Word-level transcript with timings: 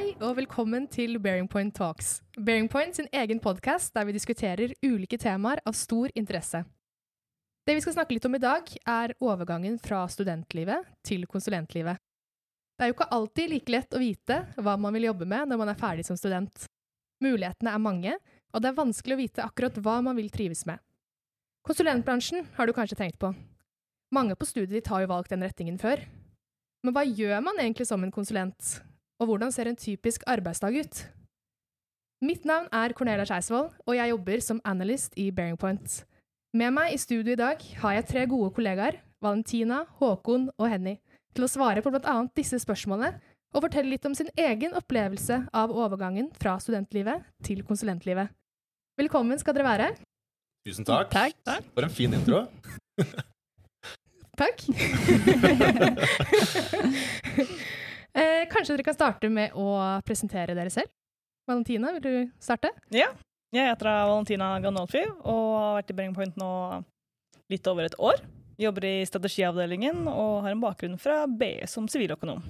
Hei 0.00 0.14
og 0.24 0.38
velkommen 0.38 0.86
til 0.88 1.18
Bearing 1.20 1.44
Point 1.44 1.74
Talks. 1.76 2.22
Bearing 2.40 2.70
Point 2.72 2.96
sin 2.96 3.08
egen 3.12 3.36
podkast 3.36 3.92
der 3.92 4.06
vi 4.08 4.14
diskuterer 4.16 4.72
ulike 4.80 5.18
temaer 5.20 5.60
av 5.68 5.76
stor 5.76 6.08
interesse. 6.16 6.62
Det 7.68 7.74
vi 7.76 7.82
skal 7.84 7.98
snakke 7.98 8.16
litt 8.16 8.24
om 8.24 8.38
i 8.38 8.40
dag, 8.40 8.64
er 8.88 9.12
overgangen 9.20 9.76
fra 9.76 9.98
studentlivet 10.08 10.88
til 11.04 11.28
konsulentlivet. 11.28 12.00
Det 12.00 12.86
er 12.86 12.88
jo 12.88 12.96
ikke 12.96 13.10
alltid 13.12 13.52
like 13.52 13.76
lett 13.76 13.92
å 13.92 14.00
vite 14.00 14.40
hva 14.56 14.78
man 14.80 14.96
vil 14.96 15.10
jobbe 15.10 15.28
med 15.28 15.52
når 15.52 15.60
man 15.66 15.74
er 15.74 15.80
ferdig 15.84 16.08
som 16.08 16.16
student. 16.16 16.64
Mulighetene 17.20 17.76
er 17.76 17.86
mange, 17.90 18.16
og 18.56 18.64
det 18.64 18.72
er 18.72 18.80
vanskelig 18.80 19.18
å 19.18 19.20
vite 19.20 19.44
akkurat 19.52 19.84
hva 19.84 20.00
man 20.08 20.16
vil 20.16 20.32
trives 20.32 20.64
med. 20.64 20.80
Konsulentbransjen 21.68 22.48
har 22.56 22.64
du 22.64 22.72
kanskje 22.72 23.02
tenkt 23.02 23.20
på. 23.20 23.34
Mange 24.16 24.32
på 24.32 24.48
studiet 24.48 24.78
ditt 24.78 24.94
har 24.94 25.04
jo 25.04 25.12
valgt 25.12 25.36
den 25.36 25.44
retningen 25.44 25.76
før. 25.76 26.08
Men 26.88 26.96
hva 26.96 27.04
gjør 27.04 27.44
man 27.44 27.60
egentlig 27.60 27.84
som 27.84 28.00
en 28.00 28.14
konsulent, 28.14 28.80
og 29.20 29.28
hvordan 29.28 29.52
ser 29.52 29.68
en 29.68 29.76
typisk 29.76 30.24
arbeidsdag 30.26 30.80
ut? 30.80 31.00
Mitt 32.24 32.44
navn 32.48 32.68
er 32.72 32.92
Cornelia 32.96 33.24
Skeisvold, 33.28 33.70
og 33.86 33.96
jeg 33.96 34.12
jobber 34.12 34.42
som 34.44 34.60
analyst 34.64 35.14
i 35.16 35.30
Bearing 35.32 35.58
Point. 35.60 36.02
Med 36.56 36.72
meg 36.76 36.92
i 36.94 37.00
studio 37.00 37.32
i 37.32 37.38
dag 37.38 37.62
har 37.82 37.96
jeg 37.96 38.08
tre 38.08 38.26
gode 38.28 38.50
kollegaer, 38.56 38.98
Valentina, 39.22 39.84
Håkon 40.00 40.50
og 40.58 40.68
Henny, 40.68 40.96
til 41.36 41.46
å 41.46 41.48
svare 41.48 41.84
på 41.84 41.92
bl.a. 41.92 42.16
disse 42.36 42.58
spørsmålene 42.60 43.14
og 43.54 43.64
fortelle 43.64 43.92
litt 43.92 44.06
om 44.06 44.14
sin 44.16 44.30
egen 44.38 44.76
opplevelse 44.78 45.42
av 45.56 45.72
overgangen 45.72 46.30
fra 46.40 46.56
studentlivet 46.62 47.24
til 47.46 47.64
konsulentlivet. 47.66 48.32
Velkommen 49.00 49.40
skal 49.40 49.56
dere 49.56 49.68
være. 49.68 49.90
Tusen 50.68 50.84
takk. 50.84 51.12
Takk. 51.12 51.72
For 51.74 51.86
en 51.86 51.94
fin 51.94 52.14
intro. 52.14 52.44
Takk. 54.40 54.64
eh, 58.14 58.46
kanskje 58.50 58.76
dere 58.76 58.86
kan 58.86 58.96
starte 58.96 59.30
med 59.32 59.56
å 59.58 59.74
presentere 60.06 60.56
dere 60.56 60.72
selv? 60.72 60.90
Valentina, 61.48 61.92
vil 61.96 62.04
du 62.04 62.14
starte? 62.42 62.70
Ja. 62.94 63.10
Jeg 63.50 63.66
heter 63.66 63.88
Valentina 64.06 64.52
Ganolfi 64.62 65.02
og 65.10 65.46
har 65.58 65.76
vært 65.80 65.90
i 65.90 65.96
Bearing 65.98 66.14
Point 66.14 66.36
nå 66.38 66.50
litt 67.50 67.66
over 67.66 67.88
et 67.88 67.96
år. 67.98 68.22
Jobber 68.60 68.86
i 68.86 68.96
strategiavdelingen 69.08 70.04
og 70.10 70.44
har 70.44 70.54
en 70.54 70.62
bakgrunn 70.62 70.98
fra 71.00 71.24
BE 71.26 71.66
som 71.70 71.88
siviløkonom. 71.90 72.42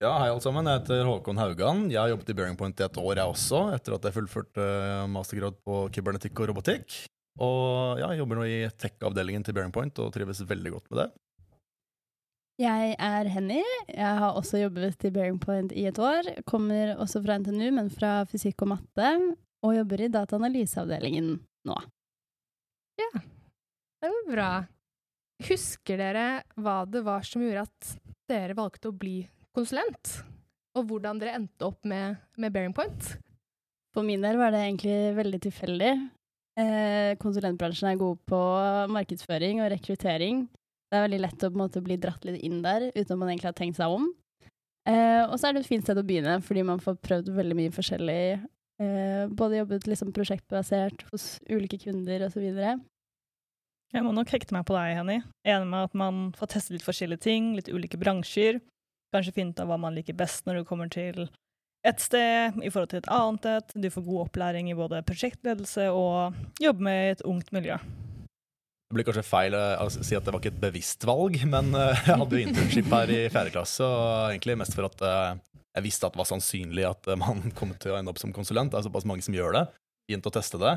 Ja, 0.00 0.14
hei 0.16 0.30
alle 0.30 0.40
sammen. 0.40 0.64
Jeg 0.64 0.80
heter 0.80 1.02
Håkon 1.04 1.40
Haugan. 1.40 1.80
Jeg 1.92 2.00
har 2.00 2.12
jobbet 2.12 2.30
i 2.32 2.36
Bearing 2.38 2.56
Point 2.56 2.78
i 2.80 2.86
et 2.86 3.00
år, 3.02 3.18
jeg 3.18 3.32
også, 3.34 3.58
etter 3.74 3.96
at 3.96 4.06
jeg 4.06 4.16
fullførte 4.16 4.68
mastergrad 5.12 5.58
på 5.66 5.80
kybernetikk 5.92 6.40
og 6.40 6.52
robotikk. 6.52 7.02
Og 7.40 8.00
ja, 8.00 8.06
jeg 8.12 8.22
jobber 8.22 8.40
nå 8.40 8.46
i 8.48 8.62
tech-avdelingen 8.80 9.44
til 9.44 9.56
Bearing 9.56 9.74
Point 9.74 10.00
og 10.00 10.08
trives 10.14 10.40
veldig 10.48 10.72
godt 10.76 10.88
med 10.88 11.02
det. 11.02 11.08
Jeg 12.60 12.92
er 13.00 13.28
Henny. 13.32 13.62
Jeg 13.88 14.16
har 14.20 14.36
også 14.36 14.58
jobbet 14.60 15.06
i 15.08 15.10
Bearing 15.14 15.38
Point 15.40 15.70
i 15.72 15.86
et 15.88 15.96
år. 15.96 16.26
Kommer 16.44 16.92
også 17.00 17.22
fra 17.24 17.38
NTNU, 17.40 17.70
men 17.72 17.88
fra 17.88 18.18
fysikk 18.28 18.66
og 18.66 18.74
matte. 18.74 19.12
Og 19.64 19.78
jobber 19.78 20.02
i 20.04 20.10
dataanalyseavdelingen 20.12 21.30
nå. 21.68 21.78
Ja, 23.00 23.08
det 23.16 24.12
var 24.12 24.28
bra. 24.28 24.50
Husker 25.48 26.00
dere 26.02 26.26
hva 26.60 26.82
det 26.84 27.00
var 27.06 27.24
som 27.24 27.46
gjorde 27.46 27.64
at 27.64 27.94
dere 28.28 28.58
valgte 28.58 28.92
å 28.92 28.96
bli 28.96 29.22
konsulent? 29.56 30.18
Og 30.76 30.84
hvordan 30.90 31.20
dere 31.20 31.38
endte 31.40 31.64
opp 31.64 31.88
med, 31.88 32.20
med 32.36 32.52
Bearing 32.52 32.76
Point? 32.76 33.14
For 33.96 34.04
min 34.04 34.20
del 34.20 34.36
var 34.36 34.52
det 34.52 34.66
egentlig 34.66 34.98
veldig 35.16 35.44
tilfeldig. 35.48 35.92
Eh, 36.60 37.16
konsulentbransjen 37.24 37.94
er 37.94 38.00
god 38.04 38.20
på 38.28 38.40
markedsføring 38.92 39.64
og 39.64 39.72
rekruttering. 39.72 40.44
Det 40.90 40.98
er 40.98 41.06
veldig 41.06 41.20
lett 41.22 41.44
å 41.46 41.52
måte 41.54 41.82
bli 41.84 41.96
dratt 42.02 42.24
litt 42.26 42.40
inn 42.42 42.62
der 42.64 42.88
uten 42.90 43.14
at 43.14 43.18
man 43.20 43.30
egentlig 43.30 43.52
har 43.52 43.58
tenkt 43.58 43.78
seg 43.78 43.94
om. 43.94 44.08
Eh, 44.88 45.22
og 45.22 45.36
så 45.38 45.48
er 45.48 45.54
det 45.54 45.62
et 45.62 45.70
fint 45.70 45.84
sted 45.84 45.98
å 46.00 46.06
begynne, 46.06 46.40
fordi 46.42 46.64
man 46.66 46.80
får 46.82 46.98
prøvd 47.04 47.30
veldig 47.36 47.58
mye 47.58 47.74
forskjellig. 47.74 48.22
Eh, 48.80 49.24
både 49.36 49.60
jobbet 49.60 49.86
liksom 49.86 50.10
prosjektbasert 50.16 51.04
hos 51.12 51.34
ulike 51.50 51.78
kunder 51.84 52.24
osv. 52.26 52.48
Jeg 53.90 54.06
må 54.06 54.14
nok 54.14 54.32
hekte 54.34 54.54
meg 54.56 54.66
på 54.66 54.74
deg, 54.74 54.96
Henny. 54.98 55.20
Enig 55.46 55.70
med 55.70 55.90
at 55.90 55.94
man 55.98 56.30
får 56.38 56.54
teste 56.56 56.74
litt 56.74 56.86
forskjellige 56.86 57.26
ting, 57.26 57.52
litt 57.58 57.70
ulike 57.70 58.00
bransjer. 58.00 58.60
Kanskje 59.14 59.34
finne 59.36 59.54
ut 59.54 59.62
av 59.62 59.70
hva 59.70 59.78
man 59.82 59.96
liker 59.98 60.18
best 60.18 60.46
når 60.46 60.60
du 60.60 60.68
kommer 60.68 60.90
til 60.90 61.26
et 61.86 62.02
sted 62.02 62.58
i 62.60 62.68
forhold 62.68 62.92
til 62.92 63.00
et 63.00 63.10
annet 63.14 63.48
et. 63.50 63.74
Du 63.74 63.88
får 63.90 64.06
god 64.06 64.26
opplæring 64.26 64.70
i 64.70 64.78
både 64.78 65.02
prosjektledelse 65.06 65.88
og 65.94 66.38
jobbe 66.62 66.86
med 66.86 67.16
et 67.16 67.26
ungt 67.26 67.50
miljø. 67.56 67.80
Det 68.90 68.96
blir 68.98 69.06
kanskje 69.06 69.22
feil 69.22 69.54
å 69.54 69.84
si 69.92 70.16
at 70.18 70.24
det 70.26 70.32
var 70.34 70.40
ikke 70.40 70.50
et 70.50 70.62
bevisst 70.64 71.04
valg, 71.06 71.36
men 71.46 71.68
eh, 71.78 72.00
jeg 72.08 72.18
hadde 72.18 72.34
jo 72.34 72.46
internship 72.48 72.88
her 72.90 73.12
i 73.14 73.18
fjerde 73.30 73.52
klasse, 73.54 73.86
og 73.86 74.32
egentlig 74.32 74.56
mest 74.58 74.74
for 74.74 74.88
at 74.88 75.04
eh, 75.06 75.36
jeg 75.78 75.84
visste 75.84 76.08
at 76.08 76.16
det 76.16 76.18
var 76.18 76.26
sannsynlig 76.26 76.88
at 76.88 77.06
eh, 77.06 77.20
man 77.20 77.44
kom 77.60 77.70
til 77.78 77.94
å 77.94 78.00
ende 78.00 78.10
opp 78.10 78.18
som 78.18 78.34
konsulent. 78.34 78.72
Det 78.74 78.80
er 78.80 78.88
såpass 78.88 79.06
mange 79.06 79.22
som 79.22 79.36
gjør 79.36 79.54
det. 79.54 79.62
Fint 80.10 80.26
å 80.26 80.34
teste 80.34 80.58
det. 80.58 80.74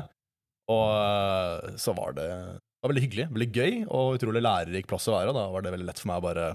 Og 0.70 1.74
så 1.82 1.92
var 1.98 2.14
det, 2.16 2.28
det 2.30 2.86
var 2.86 2.94
veldig 2.94 3.02
hyggelig, 3.08 3.28
veldig 3.34 3.50
gøy 3.50 3.74
og 3.82 4.14
utrolig 4.20 4.46
lærerik 4.46 4.86
plass 4.88 5.10
å 5.10 5.18
være. 5.18 5.34
Da 5.34 5.48
var 5.50 5.66
det 5.66 5.74
veldig 5.74 5.90
lett 5.90 6.00
for 6.00 6.12
meg 6.12 6.22
å 6.22 6.28
bare 6.30 6.48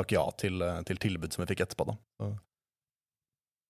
takke 0.00 0.16
ja 0.16 0.24
til, 0.40 0.64
til 0.88 1.04
tilbud 1.04 1.36
som 1.36 1.44
jeg 1.44 1.52
fikk 1.52 1.66
etterpå. 1.68 1.92
da. 1.92 2.32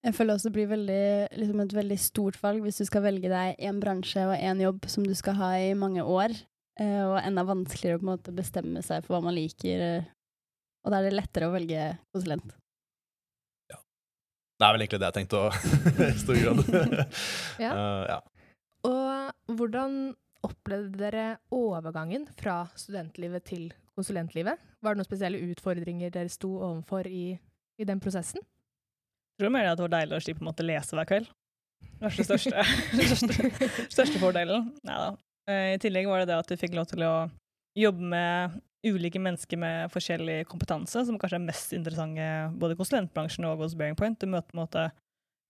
Jeg 0.06 0.15
føler 0.15 0.38
også 0.38 0.48
det 0.48 0.56
blir 0.60 0.70
veldig, 0.70 1.04
liksom 1.42 1.66
et 1.66 1.75
veldig 1.82 1.98
stort 1.98 2.38
valg 2.38 2.62
hvis 2.62 2.78
du 2.78 2.86
skal 2.86 3.03
velge 3.10 3.28
deg 3.34 3.59
én 3.59 3.82
bransje 3.82 4.22
og 4.31 4.38
én 4.38 4.62
jobb 4.62 4.86
som 4.88 5.04
du 5.04 5.16
skal 5.19 5.36
ha 5.42 5.56
i 5.59 5.75
mange 5.75 6.06
år. 6.06 6.38
Uh, 6.76 7.14
og 7.14 7.16
enda 7.22 7.47
vanskeligere 7.48 7.97
å 7.97 8.03
på 8.03 8.04
en 8.04 8.12
måte 8.12 8.34
bestemme 8.37 8.82
seg 8.84 9.04
for 9.06 9.16
hva 9.16 9.25
man 9.25 9.37
liker. 9.37 9.81
Uh, 9.81 10.09
og 10.84 10.92
da 10.92 11.00
er 11.00 11.09
det 11.09 11.16
lettere 11.16 11.48
å 11.48 11.54
velge 11.54 11.88
konsulent. 12.14 12.53
Ja. 13.72 13.81
Det 14.60 14.66
er 14.66 14.76
vel 14.76 14.84
egentlig 14.84 15.00
det 15.03 15.09
jeg 15.09 15.16
tenkte 15.16 15.41
òg, 15.41 15.56
i 16.06 16.12
stor 16.20 16.38
grad. 16.42 16.60
ja. 17.65 17.72
Uh, 17.72 18.04
ja. 18.12 18.20
Og 18.86 19.56
hvordan 19.59 19.97
opplevde 20.47 21.00
dere 21.00 21.26
overgangen 21.54 22.28
fra 22.38 22.66
studentlivet 22.78 23.48
til 23.48 23.70
konsulentlivet? 23.97 24.60
Var 24.84 24.94
det 24.94 25.00
noen 25.00 25.09
spesielle 25.09 25.41
utfordringer 25.48 26.12
dere 26.15 26.31
sto 26.31 26.53
overfor 26.60 27.09
i, 27.09 27.32
i 27.81 27.88
den 27.88 28.03
prosessen? 28.04 28.44
Jeg 29.36 29.44
tror 29.44 29.53
mer 29.53 29.72
det 29.72 29.84
var 29.84 29.97
deilig 29.98 30.16
å 30.16 30.22
slippe 30.25 30.44
å 30.44 30.48
måtte 30.48 30.65
lese 30.65 30.97
hver 30.97 31.09
kveld. 31.09 31.32
Det 31.97 32.04
var 32.04 32.15
den 32.16 32.28
største, 32.28 32.66
største, 33.10 33.86
største 33.92 34.20
fordelen. 34.20 34.70
Nei 34.86 35.00
da. 35.03 35.10
Eh, 35.47 35.75
I 35.75 35.79
tillegg 35.79 36.09
var 36.11 36.23
det 36.23 36.33
det 36.33 36.41
at 36.41 36.49
du 36.51 36.59
fikk 36.59 36.75
lov 36.75 36.89
til 36.91 37.05
å 37.07 37.15
jobbe 37.79 38.03
med 38.03 38.61
ulike 38.87 39.21
mennesker 39.23 39.59
med 39.59 39.91
forskjellig 39.95 40.45
kompetanse, 40.51 41.05
som 41.07 41.19
kanskje 41.19 41.39
er 41.39 41.47
mest 41.47 41.75
interessante 41.75 42.29
både 42.59 42.75
i 42.75 42.79
konsulentbransjen 42.79 43.47
og 43.47 43.62
hos 43.62 43.75
Bearing 43.79 43.99
Point. 43.99 44.19
Du 44.21 44.31
møter 44.31 44.51
på 44.51 44.57
en 44.57 44.65
måte 44.65 44.87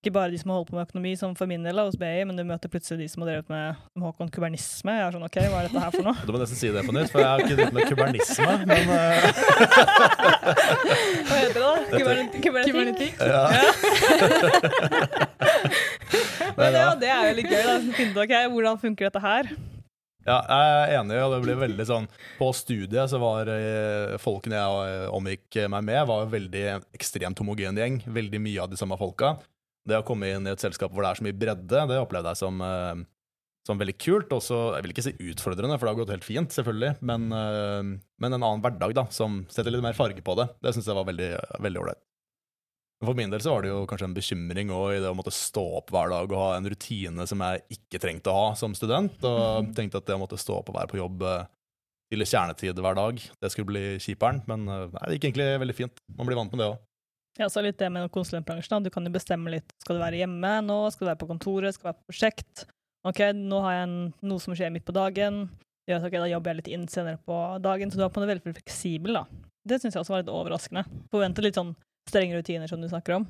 ikke 0.05 0.13
bare 0.13 0.31
de 0.31 0.39
som 0.39 0.53
har 0.53 0.59
holdt 0.61 0.71
på 0.71 0.77
med 0.77 0.85
økonomi, 0.87 1.13
som 1.19 1.33
for 1.35 1.49
min 1.51 1.65
del 1.65 1.81
hos 1.81 1.97
BI, 1.99 2.25
men 2.29 2.37
du 2.37 2.45
møter 2.47 2.71
plutselig 2.71 3.01
de 3.01 3.09
som 3.11 3.25
har 3.25 3.31
drevet 3.33 3.49
med 3.51 4.03
Håkon 4.05 4.29
kubernisme. 4.31 4.93
Jeg 4.93 5.07
er 5.07 5.17
sånn 5.17 5.27
OK, 5.27 5.39
hva 5.51 5.63
er 5.63 5.67
dette 5.67 5.83
her 5.83 5.95
for 5.97 6.05
noe? 6.07 6.17
Du 6.29 6.33
må 6.35 6.43
nesten 6.43 6.61
si 6.61 6.69
det 6.75 6.85
på 6.87 6.95
nytt, 6.95 7.11
for 7.13 7.25
jeg 7.25 7.31
har 7.33 7.39
ikke 7.43 7.57
drevet 7.57 7.75
med 7.77 7.85
kubernisme, 7.91 8.53
men 8.71 8.85
uh... 8.93 8.97
Hva 11.27 11.35
heter 11.41 11.57
det, 11.57 11.63
da? 11.65 11.73
Kubernetikk? 12.69 13.15
Ja. 13.25 13.45
men 16.61 16.77
ja, 16.77 16.91
det 17.01 17.11
er 17.17 17.23
jo 17.31 17.39
litt 17.41 17.51
gøy. 17.51 17.63
da, 17.65 17.81
finne 17.97 18.13
ut, 18.13 18.21
ok, 18.29 18.37
Hvordan 18.53 18.85
funker 18.85 19.09
dette 19.09 19.25
her? 19.25 19.57
Ja, 20.27 20.41
jeg 20.43 20.71
er 20.75 20.93
enig, 20.99 21.19
og 21.23 21.33
det 21.37 21.43
blir 21.45 21.59
veldig 21.61 21.85
sånn 21.87 22.07
På 22.41 22.49
studiet 22.57 23.13
så 23.13 23.21
var 23.23 23.47
eh, 23.53 24.17
folkene 24.19 24.59
jeg 24.59 25.11
omgikk 25.15 25.59
meg 25.71 25.85
med, 25.87 26.01
var 26.11 26.25
en 26.25 26.33
veldig 26.33 26.65
ekstremt 26.97 27.39
homogen 27.43 27.79
gjeng. 27.79 28.01
Veldig 28.11 28.41
mye 28.43 28.65
av 28.65 28.73
de 28.73 28.79
samme 28.81 28.99
folka. 28.99 29.37
Det 29.87 30.01
å 30.01 30.07
komme 30.07 30.33
inn 30.35 30.49
i 30.49 30.51
et 30.51 30.63
selskap 30.63 30.91
hvor 30.91 31.07
det 31.07 31.13
er 31.13 31.21
så 31.21 31.27
mye 31.29 31.39
bredde, 31.39 31.85
det 31.93 32.01
opplevde 32.03 32.33
jeg 32.35 32.41
som, 32.43 32.59
eh, 32.67 33.05
som 33.69 33.79
veldig 33.79 33.97
kult. 34.03 34.35
Også, 34.35 34.59
jeg 34.75 34.87
vil 34.87 34.97
ikke 34.97 35.07
si 35.07 35.15
utfordrende, 35.31 35.79
for 35.79 35.87
det 35.87 35.95
har 35.95 36.01
gått 36.03 36.15
helt 36.17 36.27
fint, 36.27 36.59
selvfølgelig, 36.59 36.97
men, 37.07 37.31
eh, 37.31 37.95
men 37.95 38.33
en 38.33 38.43
annen 38.43 38.67
hverdag 38.67 38.99
da, 38.99 39.07
som 39.15 39.45
setter 39.53 39.71
litt 39.71 39.87
mer 39.87 39.99
farge 39.99 40.27
på 40.27 40.39
det. 40.43 40.51
Det 40.59 40.75
syns 40.75 40.91
jeg 40.91 40.99
var 40.99 41.07
veldig 41.07 41.85
ålreit. 41.85 42.03
For 43.07 43.19
min 43.19 43.31
del 43.31 43.43
så 43.43 43.55
var 43.55 43.65
det 43.65 43.71
jo 43.71 43.85
kanskje 43.89 44.09
en 44.09 44.17
bekymring 44.17 44.73
også 44.75 44.97
i 44.97 45.03
det 45.05 45.11
å 45.11 45.17
måtte 45.17 45.35
stå 45.35 45.63
opp 45.81 45.93
hver 45.95 46.11
dag 46.13 46.33
og 46.33 46.41
ha 46.41 46.49
en 46.57 46.67
rutine 46.71 47.27
som 47.31 47.45
jeg 47.45 47.79
ikke 47.79 48.01
trengte 48.03 48.33
å 48.33 48.41
ha 48.41 48.49
som 48.59 48.75
student. 48.77 49.17
Og 49.23 49.71
tenkte 49.77 50.03
at 50.03 50.09
det 50.09 50.17
å 50.17 50.23
måtte 50.23 50.41
stå 50.41 50.59
opp 50.59 50.73
og 50.73 50.79
være 50.81 50.91
på 50.91 51.01
jobb 51.01 51.23
til 52.13 52.23
kjernetid 52.23 52.79
hver 52.83 52.99
dag, 52.99 53.23
det 53.43 53.51
skulle 53.51 53.71
bli 53.71 53.85
kjiperen. 54.03 54.43
Men 54.51 54.67
nei, 54.67 55.05
det 55.07 55.17
gikk 55.17 55.31
egentlig 55.31 55.49
veldig 55.63 55.79
fint. 55.79 56.05
Man 56.19 56.29
blir 56.29 56.39
vant 56.39 56.53
med 56.55 56.63
det 56.63 56.71
òg. 56.73 56.83
Ja, 57.37 57.51
så 57.53 57.61
litt 57.61 57.77
det 57.79 57.91
med 57.93 58.09
konsulentbransjen. 58.15 58.87
Du 58.87 58.91
kan 58.93 59.05
jo 59.05 59.13
bestemme 59.13 59.53
litt. 59.53 59.69
Skal 59.83 59.99
du 59.99 60.03
være 60.03 60.23
hjemme 60.23 60.55
nå? 60.65 60.79
Skal 60.93 61.05
du 61.05 61.11
være 61.11 61.21
på 61.21 61.29
kontoret? 61.29 61.77
Skal 61.77 61.85
du 61.85 61.91
være 61.91 61.99
på 61.99 62.13
prosjekt? 62.15 62.65
OK, 63.07 63.21
nå 63.37 63.61
har 63.63 63.77
jeg 63.77 63.89
en, 63.89 63.99
noe 64.27 64.43
som 64.43 64.57
skjer 64.57 64.73
midt 64.73 64.87
på 64.89 64.95
dagen. 64.97 65.45
Ja, 65.87 66.01
okay, 66.01 66.19
da 66.19 66.31
jobber 66.31 66.51
jeg 66.51 66.63
litt 66.63 66.71
inn 66.75 66.87
senere 66.91 67.21
på 67.23 67.37
dagen. 67.63 67.93
Så 67.93 68.01
du 68.01 68.07
er 68.07 68.15
på 68.15 68.23
en 68.23 68.31
veldig 68.31 68.55
fleksibel, 68.57 69.21
da. 69.21 69.27
Det 69.67 69.79
syns 69.83 69.95
jeg 69.95 70.03
også 70.03 70.15
var 70.15 70.25
litt 70.25 70.33
overraskende. 70.33 70.87
Forvente 71.13 71.45
litt 71.45 71.59
sånn 71.59 71.75
strenge 72.09 72.39
rutiner 72.39 72.71
som 72.71 72.83
du 72.83 72.89
snakker 72.89 73.19
om. 73.19 73.27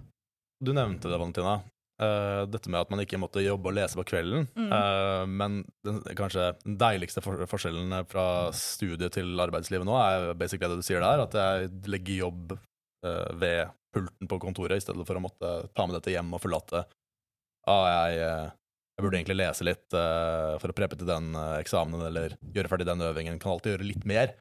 Du 0.64 0.72
nevnte 0.76 1.08
det, 1.08 1.18
Valentina. 1.18 1.60
Uh, 1.96 2.44
dette 2.52 2.68
med 2.68 2.82
at 2.82 2.90
man 2.92 3.00
ikke 3.00 3.16
måtte 3.16 3.40
jobbe 3.40 3.70
og 3.70 3.76
lese 3.78 3.96
på 3.96 4.04
kvelden. 4.10 4.44
Mm. 4.52 4.68
Uh, 4.68 5.22
men 5.32 5.62
den, 5.86 6.02
kanskje 6.18 6.50
den 6.66 6.76
deiligste 6.80 7.22
for 7.24 7.40
forskjellen 7.48 7.94
fra 8.10 8.26
studiet 8.56 9.16
til 9.16 9.32
arbeidslivet 9.40 9.88
nå 9.88 9.96
er 10.02 10.34
basically 10.36 10.74
det 10.74 10.82
du 10.82 10.84
sier 10.84 11.00
der, 11.00 11.24
at 11.24 11.36
jeg 11.40 11.70
legger 11.88 12.26
jobb 12.26 12.52
uh, 12.52 13.30
ved 13.40 13.72
pulten 13.96 14.28
på 14.28 14.40
kontoret, 14.42 14.76
i 14.76 14.84
stedet 14.84 15.08
for 15.08 15.16
å 15.16 15.24
måtte 15.24 15.54
ta 15.72 15.88
med 15.88 15.96
dette 15.96 16.12
hjem 16.12 16.36
og 16.36 16.42
forlate. 16.44 16.84
Ah, 17.66 17.86
jeg, 17.88 18.18
jeg 18.20 19.06
burde 19.06 19.16
egentlig 19.18 19.38
lese 19.40 19.64
litt 19.66 19.86
for 19.90 20.70
å 20.70 20.74
preppe 20.76 20.98
til 21.00 21.08
den 21.08 21.32
eksamenen, 21.56 22.04
eller 22.10 22.36
gjøre 22.54 22.70
ferdig 22.70 22.86
den 22.86 23.02
øvingen. 23.02 23.40
Kan 23.42 23.54
alltid 23.54 23.72
gjøre 23.72 23.88
litt 23.88 24.04
mer. 24.06 24.36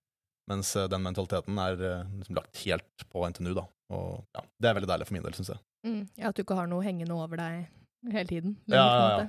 Mens 0.51 0.73
den 0.75 1.01
mentaliteten 1.01 1.57
er 1.63 1.79
liksom 1.79 2.37
lagt 2.37 2.61
helt 2.65 3.07
på 3.09 3.23
NTNU, 3.31 3.55
da. 3.55 3.63
Og 3.93 4.21
ja, 4.33 4.43
det 4.61 4.69
er 4.69 4.77
veldig 4.79 4.89
deilig 4.89 5.07
for 5.09 5.17
min 5.17 5.25
del, 5.25 5.35
syns 5.37 5.51
jeg. 5.53 5.61
Mm, 5.85 6.03
ja, 6.17 6.29
At 6.29 6.37
du 6.37 6.43
ikke 6.45 6.57
har 6.57 6.69
noe 6.69 6.85
hengende 6.85 7.17
over 7.17 7.37
deg 7.37 7.65
hele 8.13 8.29
tiden. 8.29 8.55
Ja, 8.71 8.85
ja, 8.85 9.09
ja. 9.19 9.25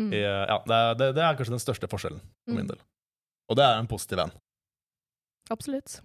Mm. 0.00 0.12
I, 0.16 0.22
ja 0.22 0.56
det, 0.64 0.76
er, 0.76 0.94
det, 0.96 1.10
det, 1.18 1.24
er 1.24 1.36
kanskje 1.38 1.54
den 1.54 1.62
største 1.62 1.90
forskjellen 1.90 2.22
for 2.22 2.56
min 2.56 2.66
mm. 2.66 2.72
del. 2.72 2.80
Og 3.50 3.58
det 3.58 3.66
er 3.66 3.78
en 3.78 3.90
positiv 3.90 4.22
en. 4.24 4.32
Absolutt. 5.50 5.98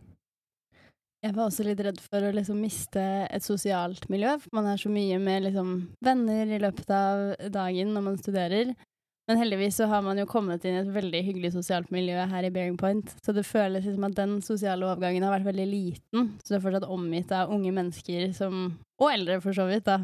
Jeg 1.26 1.34
var 1.34 1.48
også 1.48 1.66
litt 1.66 1.82
redd 1.82 2.02
for 2.04 2.22
å 2.22 2.34
liksom 2.36 2.60
miste 2.62 3.02
et 3.34 3.46
sosialt 3.46 4.06
miljø. 4.14 4.36
For 4.44 4.58
man 4.58 4.68
er 4.70 4.82
så 4.82 4.92
mye 4.94 5.18
med 5.22 5.48
liksom 5.48 5.72
venner 6.06 6.52
i 6.54 6.60
løpet 6.62 6.92
av 6.94 7.50
dagen 7.54 7.96
når 7.96 8.06
man 8.10 8.20
studerer. 8.22 8.76
Men 9.26 9.40
heldigvis 9.42 9.80
så 9.80 9.88
har 9.90 10.04
man 10.06 10.20
jo 10.22 10.28
kommet 10.30 10.66
inn 10.68 10.76
i 10.78 10.82
et 10.84 10.90
veldig 10.94 11.22
hyggelig 11.26 11.56
sosialt 11.56 11.90
miljø 11.94 12.28
her 12.30 12.46
i 12.46 12.52
Bearing 12.54 12.76
Point. 12.78 13.10
Så 13.26 13.34
det 13.34 13.46
føles 13.48 13.88
som 13.88 14.06
at 14.06 14.18
den 14.20 14.36
sosiale 14.46 14.86
overgangen 14.86 15.26
har 15.26 15.34
vært 15.34 15.48
veldig 15.48 15.66
liten. 15.66 16.28
Så 16.44 16.54
du 16.54 16.58
er 16.60 16.66
fortsatt 16.68 16.86
omgitt 16.94 17.34
av 17.34 17.54
unge 17.54 17.74
mennesker 17.74 18.30
som 18.38 18.68
Og 19.02 19.10
eldre, 19.10 19.40
for 19.42 19.58
så 19.58 19.66
vidt, 19.68 19.88
da. 19.90 19.98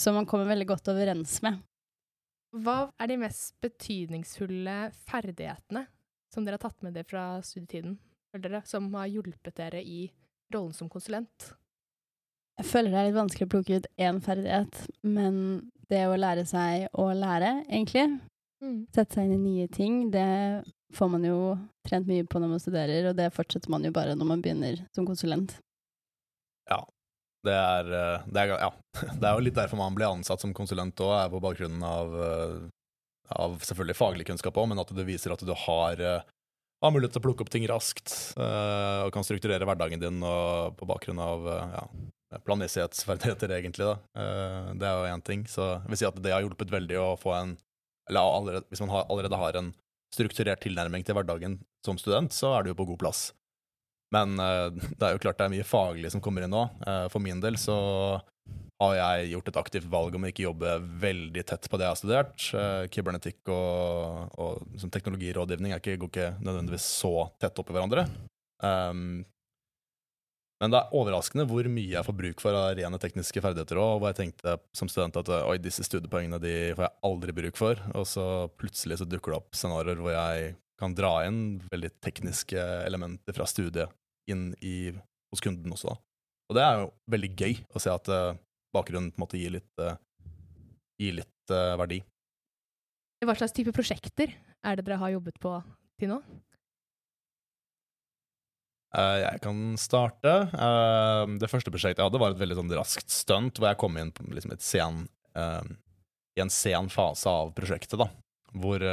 Som 0.00 0.14
man 0.18 0.26
kommer 0.26 0.46
veldig 0.46 0.68
godt 0.70 0.90
overens 0.92 1.40
med. 1.42 1.58
Hva 2.54 2.76
er 3.02 3.10
de 3.10 3.18
mest 3.18 3.56
betydningsfulle 3.64 4.76
ferdighetene 5.10 5.88
som 6.30 6.46
dere 6.46 6.54
har 6.54 6.62
tatt 6.68 6.86
med 6.86 6.94
dere 6.94 7.08
fra 7.10 7.24
studietiden, 7.42 7.96
dere, 8.38 8.62
som 8.66 8.86
har 8.94 9.10
hjulpet 9.10 9.58
dere 9.58 9.82
i 9.82 10.06
rollen 10.54 10.74
som 10.74 10.90
konsulent? 10.90 11.50
Jeg 12.60 12.70
føler 12.70 12.94
det 12.94 13.00
er 13.00 13.08
litt 13.08 13.18
vanskelig 13.18 13.48
å 13.48 13.52
plukke 13.56 13.80
ut 13.80 13.90
én 13.98 14.22
ferdighet, 14.22 14.78
men 15.02 15.36
det 15.90 16.04
å 16.06 16.14
lære 16.14 16.46
seg 16.46 16.86
å 16.94 17.08
lære, 17.18 17.64
egentlig, 17.66 18.06
mm. 18.64 18.80
sette 18.96 19.18
seg 19.18 19.28
inn 19.28 19.36
i 19.36 19.44
nye 19.44 19.68
ting, 19.72 20.08
det 20.14 20.64
får 20.94 21.10
man 21.10 21.24
jo 21.26 21.38
trent 21.86 22.08
mye 22.08 22.26
på 22.28 22.40
når 22.40 22.54
man 22.54 22.62
studerer, 22.62 23.10
og 23.10 23.16
det 23.18 23.32
fortsetter 23.34 23.72
man 23.72 23.84
jo 23.86 23.92
bare 23.94 24.16
når 24.18 24.30
man 24.30 24.44
begynner 24.44 24.84
som 24.94 25.06
konsulent. 25.08 25.56
Ja. 26.70 26.82
Det 27.44 27.52
er, 27.52 27.90
eh, 27.92 28.22
det 28.32 28.40
er, 28.40 28.54
ja. 28.56 28.70
det 29.20 29.28
er 29.28 29.34
jo 29.36 29.44
litt 29.44 29.58
derfor 29.58 29.80
man 29.80 29.96
blir 29.96 30.08
ansatt 30.08 30.40
som 30.40 30.54
konsulent 30.56 31.00
òg, 31.04 31.12
er 31.18 31.32
på 31.32 31.42
bakgrunnen 31.44 31.82
av, 31.84 32.14
eh, 32.26 32.54
av 33.36 33.58
selvfølgelig 33.60 33.98
faglig 33.98 34.28
kunnskap 34.30 34.56
òg, 34.60 34.70
men 34.70 34.80
at 34.80 34.94
det 34.96 35.04
viser 35.08 35.34
at 35.34 35.44
du 35.44 35.52
har 35.66 36.00
eh, 36.00 36.32
har 36.84 36.92
mulighet 36.92 37.14
til 37.16 37.22
å 37.22 37.24
plukke 37.24 37.44
opp 37.44 37.48
ting 37.48 37.64
raskt 37.64 38.12
og 38.36 39.10
kan 39.14 39.24
strukturere 39.24 39.64
hverdagen 39.64 40.02
din 40.02 40.18
og 40.20 40.74
på 40.76 40.84
bakgrunn 40.84 41.22
av 41.22 41.46
ja, 41.48 41.84
planmessighetsferdigheter, 42.44 43.54
egentlig. 43.56 43.86
Da. 43.88 44.26
Det 44.76 44.84
er 44.90 44.98
jo 44.98 45.14
én 45.14 45.22
ting. 45.24 45.46
Så 45.48 45.64
jeg 45.70 45.94
vil 45.94 46.00
si 46.02 46.08
at 46.10 46.18
det 46.20 46.34
har 46.34 46.44
hjulpet 46.44 46.74
veldig 46.74 46.98
å 47.00 47.06
få 47.16 47.32
en 47.38 47.54
Eller 48.10 48.20
allerede, 48.20 48.66
hvis 48.68 48.82
man 48.84 48.92
har, 48.92 49.06
allerede 49.08 49.40
har 49.40 49.56
en 49.60 49.72
strukturert 50.14 50.62
tilnærming 50.62 51.04
til 51.06 51.16
hverdagen 51.16 51.58
som 51.84 51.98
student, 51.98 52.32
så 52.32 52.52
er 52.54 52.62
du 52.62 52.72
jo 52.72 52.78
på 52.78 52.86
god 52.92 53.00
plass. 53.00 53.22
Men 54.14 54.36
det 54.38 55.02
er 55.02 55.16
jo 55.16 55.22
klart 55.24 55.40
det 55.40 55.48
er 55.48 55.54
mye 55.56 55.66
faglig 55.66 56.12
som 56.12 56.22
kommer 56.22 56.44
inn 56.44 56.52
nå. 56.52 56.60
for 57.10 57.24
min 57.24 57.40
del 57.42 57.56
så 57.58 57.74
har 58.82 58.94
jeg 58.98 59.30
gjort 59.32 59.50
et 59.50 59.58
aktivt 59.60 59.90
valg 59.90 60.16
om 60.16 60.26
å 60.26 60.30
ikke 60.30 60.46
jobbe 60.46 60.72
veldig 61.02 61.44
tett 61.46 61.68
på 61.70 61.78
det 61.78 61.86
jeg 61.86 61.92
har 61.92 62.00
studert. 62.00 62.46
Uh, 62.56 62.84
kybernetikk 62.92 63.52
og, 63.54 64.34
og 64.40 64.88
teknologirådgivning 64.94 65.76
ikke, 65.76 65.98
går 66.00 66.10
ikke 66.10 66.32
nødvendigvis 66.40 66.88
så 67.02 67.28
tett 67.42 67.60
opp 67.60 67.70
i 67.70 67.76
hverandre. 67.76 68.06
Um, 68.64 69.22
men 70.64 70.72
det 70.72 70.78
er 70.80 70.94
overraskende 70.96 71.44
hvor 71.44 71.66
mye 71.68 71.92
jeg 71.92 72.06
får 72.06 72.16
bruk 72.16 72.40
for 72.40 72.56
av 72.56 72.70
rene 72.78 72.98
tekniske 73.00 73.42
ferdigheter 73.44 73.76
også, 73.76 73.98
Hvor 74.00 74.08
jeg 74.08 74.16
tenkte 74.16 74.54
som 74.72 74.88
student 74.88 75.18
at 75.20 75.30
oi, 75.36 75.58
disse 75.60 75.84
studiepoengene 75.84 76.38
de 76.40 76.54
får 76.72 76.86
jeg 76.86 76.96
aldri 77.10 77.34
bruk 77.36 77.58
for. 77.60 77.82
Og 77.92 78.06
så 78.08 78.24
plutselig 78.56 79.02
så 79.02 79.08
dukker 79.08 79.34
det 79.34 79.40
opp 79.42 79.58
scenarioer 79.58 80.00
hvor 80.00 80.16
jeg 80.16 80.54
kan 80.80 80.96
dra 80.96 81.12
inn 81.28 81.42
veldig 81.68 81.90
tekniske 82.02 82.64
elementer 82.86 83.36
fra 83.36 83.46
studiet 83.50 83.92
inn 84.30 84.54
i, 84.64 84.88
hos 85.30 85.44
kunden 85.44 85.76
også. 85.76 85.92
da. 85.92 86.00
Og 86.48 86.56
det 86.56 86.64
er 86.64 86.80
jo 86.80 86.88
veldig 87.12 87.30
gøy 87.36 87.60
å 87.76 87.84
se 87.84 87.92
at 87.92 88.10
uh, 88.12 88.40
bakgrunnen 88.74 89.12
på 89.12 89.20
en 89.20 89.26
måte 89.26 89.40
gir 89.40 89.52
litt, 89.58 89.70
uh, 89.84 90.00
gir 91.00 91.20
litt 91.20 91.52
uh, 91.52 91.76
verdi. 91.80 92.00
Hva 93.24 93.36
slags 93.36 93.54
type 93.56 93.72
prosjekter 93.76 94.32
er 94.32 94.80
det 94.80 94.88
dere 94.88 95.00
har 95.00 95.14
jobbet 95.14 95.36
på 95.40 95.58
til 96.00 96.16
nå? 96.16 96.20
Uh, 98.94 99.18
jeg 99.18 99.42
kan 99.42 99.60
starte. 99.80 100.32
det 101.40 101.50
første 101.50 101.72
prosjektet 101.74 102.02
jeg 102.02 102.08
hadde, 102.08 102.20
var 102.22 102.34
et 102.34 102.40
veldig 102.40 102.58
sånn 102.60 102.74
raskt 102.78 103.10
stunt, 103.10 103.58
hvor 103.58 103.72
jeg 103.72 103.80
kom 103.80 103.98
inn 103.98 104.12
på 104.14 104.26
liksom 104.30 104.54
sen, 104.62 105.04
i 106.34 106.42
en 106.42 106.52
sen 106.52 106.90
fase 106.92 107.30
av 107.30 107.50
prosjektet. 107.56 107.98
da, 107.98 108.06
Hvor, 108.54 108.84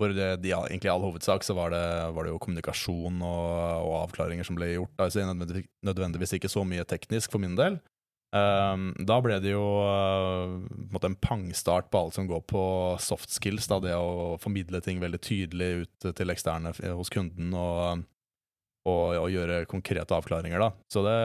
hvor 0.00 0.14
det, 0.16 0.30
de, 0.40 0.54
egentlig 0.54 0.88
i 0.88 0.94
all 0.94 1.04
hovedsak 1.04 1.44
så 1.44 1.56
var 1.58 1.74
det, 1.74 1.84
var 2.16 2.24
det 2.24 2.32
jo 2.32 2.40
kommunikasjon 2.40 3.20
og, 3.20 3.52
og, 3.84 3.94
avklaringer 4.06 4.48
som 4.48 4.56
ble 4.56 4.72
gjort. 4.72 4.96
Altså 5.04 5.28
nødvendigvis 5.28 6.38
ikke 6.38 6.52
så 6.52 6.64
mye 6.64 6.88
teknisk 6.88 7.34
for 7.34 7.44
min 7.44 7.58
del. 7.60 7.80
Da 8.28 9.16
ble 9.24 9.38
det 9.40 9.54
jo 9.54 9.64
uh, 9.84 11.00
en, 11.00 11.16
pangstart 11.16 11.88
på 11.88 12.02
alt 12.02 12.16
som 12.16 12.28
går 12.28 12.42
på 12.48 12.62
soft 13.00 13.32
skills. 13.32 13.68
Da, 13.68 13.80
det 13.80 13.96
å 13.96 14.36
formidle 14.40 14.80
ting 14.84 15.00
veldig 15.00 15.20
tydelig 15.24 15.70
ut 15.84 16.08
til 16.16 16.32
eksterne 16.32 16.72
hos 16.96 17.12
kunden 17.12 17.52
og, 17.56 18.04
og, 18.88 19.18
og 19.20 19.30
gjøre 19.32 19.62
konkrete 19.70 20.16
avklaringer. 20.16 20.64
Da. 20.64 20.72
Så 20.92 21.04
det 21.06 21.18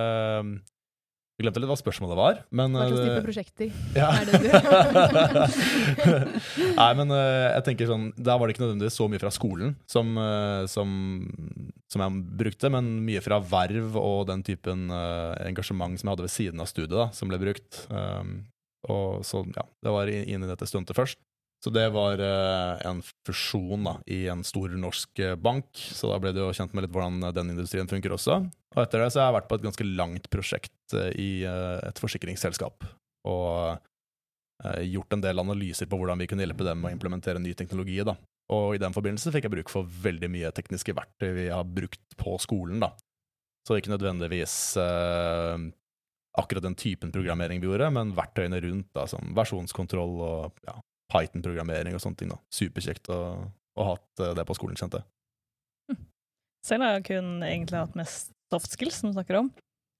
jeg 1.33 1.47
glemte 1.47 1.61
litt 1.63 1.69
hva 1.71 1.75
spørsmålet 1.79 2.17
var. 2.17 2.35
Men, 2.53 2.75
hva 2.77 2.85
slags 2.91 3.01
type 3.01 3.15
eh, 3.17 3.23
prosjekter 3.25 3.69
ja. 3.97 4.09
er 4.13 4.29
det 4.29 4.37
du 4.37 4.49
Nei, 6.77 6.89
men 6.99 7.13
eh, 7.15 7.47
jeg 7.55 7.65
tenker 7.65 7.89
sånn 7.89 8.05
Der 8.19 8.37
var 8.37 8.45
det 8.45 8.53
ikke 8.53 8.61
nødvendigvis 8.67 8.99
så 9.01 9.07
mye 9.09 9.21
fra 9.23 9.31
skolen 9.33 9.73
som, 9.89 10.13
eh, 10.21 10.67
som, 10.69 10.93
som, 11.89 12.05
jeg 12.05 12.21
brukte, 12.37 12.69
men 12.75 12.93
mye 13.07 13.23
fra 13.25 13.41
verv 13.41 13.97
og 13.97 14.27
den 14.29 14.45
typen 14.45 14.93
engasjement 14.93 15.97
som 15.97 16.11
jeg 16.11 16.13
hadde 16.13 16.27
ved 16.27 16.35
siden 16.35 16.61
av 16.61 16.69
studiet, 16.69 16.93
da, 16.99 17.09
som 17.17 17.33
ble 17.33 17.41
brukt. 17.41 17.81
Um, 17.89 18.43
og 18.93 19.25
så, 19.25 19.41
ja, 19.57 19.65
det 19.81 19.93
var 19.95 20.11
inn 20.13 20.45
i 20.45 20.49
dette 20.49 20.69
stuntet 20.69 20.97
først. 20.97 21.17
Så 21.63 21.71
det 21.71 21.85
var 21.95 22.19
uh, 22.19 22.81
en 22.83 22.99
fusjon 23.23 23.85
da, 23.87 23.93
i 24.11 24.25
en 24.27 24.41
stor 24.43 24.73
norsk 24.75 25.21
uh, 25.23 25.35
bank, 25.39 25.69
så 25.71 26.09
da 26.11 26.17
ble 26.19 26.33
du 26.35 26.41
jo 26.41 26.51
kjent 26.51 26.75
med 26.75 26.83
litt 26.83 26.91
hvordan 26.91 27.23
den 27.31 27.53
industrien 27.53 27.87
funker 27.87 28.11
også. 28.17 28.41
Og 28.75 28.81
etter 28.83 28.99
det 28.99 29.13
så 29.13 29.21
har 29.21 29.29
jeg 29.29 29.37
vært 29.37 29.47
på 29.47 29.59
et 29.59 29.65
ganske 29.69 29.87
langt 29.87 30.27
prosjekt 30.33 30.97
uh, 30.97 31.07
i 31.15 31.45
et 31.47 32.03
forsikringsselskap. 32.03 32.83
Og 33.31 33.79
gjort 34.83 35.15
en 35.15 35.23
del 35.23 35.41
analyser 35.41 35.87
på 35.91 35.97
hvordan 35.99 36.19
vi 36.21 36.27
kunne 36.29 36.43
hjelpe 36.45 36.63
dem 36.63 36.77
med 36.79 36.91
å 36.91 36.95
implementere 36.95 37.39
ny 37.41 37.51
teknologi. 37.57 37.97
da. 38.05 38.13
Og 38.53 38.75
i 38.75 38.79
den 38.79 38.95
forbindelse 38.95 39.31
fikk 39.33 39.47
jeg 39.47 39.53
bruk 39.55 39.71
for 39.71 39.87
veldig 40.03 40.29
mye 40.31 40.51
tekniske 40.55 40.95
verktøy 40.95 41.31
vi 41.35 41.47
har 41.51 41.67
brukt 41.67 42.15
på 42.19 42.35
skolen. 42.43 42.83
da. 42.83 42.91
Så 43.67 43.79
ikke 43.79 43.91
nødvendigvis 43.91 44.55
akkurat 46.39 46.63
den 46.63 46.77
typen 46.79 47.11
programmering 47.15 47.63
vi 47.63 47.67
gjorde, 47.71 47.91
men 47.95 48.15
verktøyene 48.15 48.61
rundt, 48.63 48.89
da, 48.95 49.07
som 49.09 49.33
versjonskontroll 49.35 50.15
og 50.23 50.63
ja, 50.67 50.77
Python-programmering 51.13 51.95
og 51.97 52.03
sånne 52.03 52.19
ting. 52.19 52.31
da. 52.33 52.39
Superkjekt 52.53 53.11
å 53.13 53.19
ha 53.79 53.89
hatt 53.93 54.23
eh, 54.23 54.33
det 54.37 54.45
på 54.49 54.57
skolen, 54.57 54.77
kjente 54.79 55.01
jeg. 55.01 55.09
Hm. 55.91 56.01
Selv 56.65 56.85
har 56.85 56.97
jeg 56.97 57.07
kun 57.11 57.35
egentlig 57.45 57.81
hatt 57.81 57.99
mest 57.99 58.33
soft 58.53 58.73
skills, 58.73 58.99
som 58.99 59.11
du 59.11 59.17
snakker 59.17 59.39
om. 59.41 59.51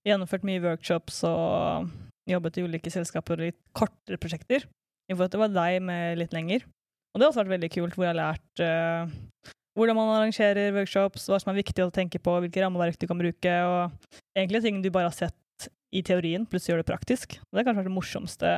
Gjennomført 0.07 0.45
mye 0.47 0.61
workshops 0.63 1.21
og 1.27 1.89
jobbet 2.29 2.59
i 2.59 2.65
ulike 2.67 2.91
selskaper 2.91 3.39
og 3.39 3.51
litt 3.51 3.59
kortere 3.75 4.19
prosjekter. 4.21 4.67
I 5.09 5.15
forhold 5.15 5.33
til 5.33 5.43
var 5.43 5.53
deg 5.53 5.83
med 5.83 6.19
litt 6.19 6.35
lenger. 6.35 6.65
Og 7.13 7.19
det 7.19 7.25
har 7.25 7.31
også 7.31 7.43
vært 7.43 7.55
veldig 7.57 7.69
kult, 7.73 7.95
hvor 7.95 8.07
jeg 8.07 8.13
har 8.13 8.19
lært 8.19 8.63
uh, 8.63 9.51
hvordan 9.77 9.97
man 9.97 10.11
arrangerer 10.15 10.73
workshops, 10.75 11.27
hva 11.29 11.39
som 11.41 11.51
er 11.51 11.59
viktig 11.59 11.85
å 11.85 11.93
tenke 11.93 12.21
på, 12.23 12.35
hvilke 12.41 12.63
rammeverk 12.63 12.97
du 13.01 13.05
kan 13.09 13.19
bruke, 13.19 13.53
og 13.67 14.17
egentlig 14.37 14.63
ting 14.65 14.81
du 14.81 14.89
bare 14.93 15.11
har 15.11 15.17
sett 15.17 15.69
i 15.93 16.01
teorien, 16.05 16.47
plutselig 16.49 16.73
gjør 16.73 16.81
det 16.81 16.89
praktisk. 16.89 17.37
Og 17.37 17.53
det 17.53 17.61
har 17.61 17.69
kanskje 17.69 17.83
vært 17.83 17.91
det 17.91 17.97
morsomste 17.99 18.53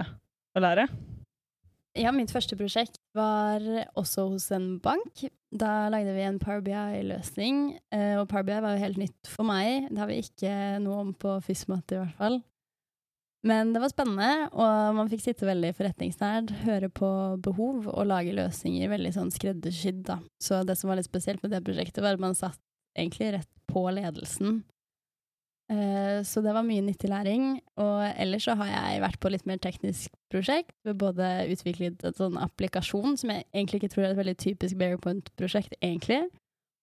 å 0.56 0.64
lære. 0.64 0.88
Ja, 1.96 2.12
mitt 2.12 2.34
første 2.34 2.58
prosjekt 2.60 2.98
var 3.16 3.64
også 3.96 4.26
hos 4.34 4.50
en 4.52 4.82
bank. 4.84 5.22
Da 5.56 5.88
lagde 5.88 6.12
vi 6.12 6.26
en 6.28 6.42
Power 6.42 6.60
BI-løsning, 6.66 7.78
eh, 7.96 8.18
og 8.20 8.28
Power 8.28 8.44
BI 8.44 8.58
var 8.66 8.76
jo 8.76 8.82
helt 8.82 9.00
nytt 9.00 9.30
for 9.32 9.48
meg. 9.48 9.88
Det 9.88 10.02
har 10.02 10.10
vi 10.12 10.18
ikke 10.26 10.58
noe 10.84 11.06
om 11.06 11.14
på 11.16 11.38
FysMat 11.46 11.96
i 11.96 12.02
hvert 12.02 12.20
fall. 12.20 12.38
Men 13.48 13.72
det 13.72 13.80
var 13.80 13.94
spennende, 13.94 14.50
og 14.58 14.98
man 14.98 15.08
fikk 15.08 15.24
sitte 15.24 15.48
veldig 15.48 15.72
forretningsnært, 15.78 16.52
høre 16.66 16.90
på 16.90 17.10
behov 17.46 17.88
og 17.94 18.08
lage 18.10 18.34
løsninger 18.36 18.92
veldig 18.92 19.14
sånn 19.16 19.32
skreddersydd, 19.32 20.02
da. 20.10 20.20
Så 20.42 20.64
det 20.68 20.76
som 20.80 20.92
var 20.92 21.00
litt 21.00 21.08
spesielt 21.08 21.46
med 21.46 21.54
det 21.54 21.64
prosjektet, 21.64 22.02
var 22.04 22.18
at 22.18 22.26
man 22.26 22.36
satt 22.36 22.60
egentlig 22.98 23.36
rett 23.38 23.52
på 23.72 23.86
ledelsen 23.94 24.64
så 25.66 26.42
det 26.46 26.52
var 26.54 26.66
mye 26.66 26.84
nyttig 26.86 27.10
læring. 27.10 27.46
Og 27.82 27.98
ellers 28.22 28.46
så 28.46 28.54
har 28.60 28.70
jeg 28.70 29.02
vært 29.02 29.20
på 29.24 29.32
litt 29.34 29.48
mer 29.50 29.58
teknisk 29.64 30.14
prosjekt. 30.30 30.76
Både 30.86 31.48
utviklet 31.50 32.06
en 32.06 32.18
sånn 32.18 32.40
applikasjon, 32.42 33.18
som 33.18 33.34
jeg 33.34 33.48
egentlig 33.50 33.82
ikke 33.82 33.94
tror 33.96 34.06
er 34.06 34.14
et 34.14 34.22
veldig 34.22 34.38
typisk 34.44 34.78
Bearpoint-prosjekt, 34.82 35.78
egentlig. 35.82 36.22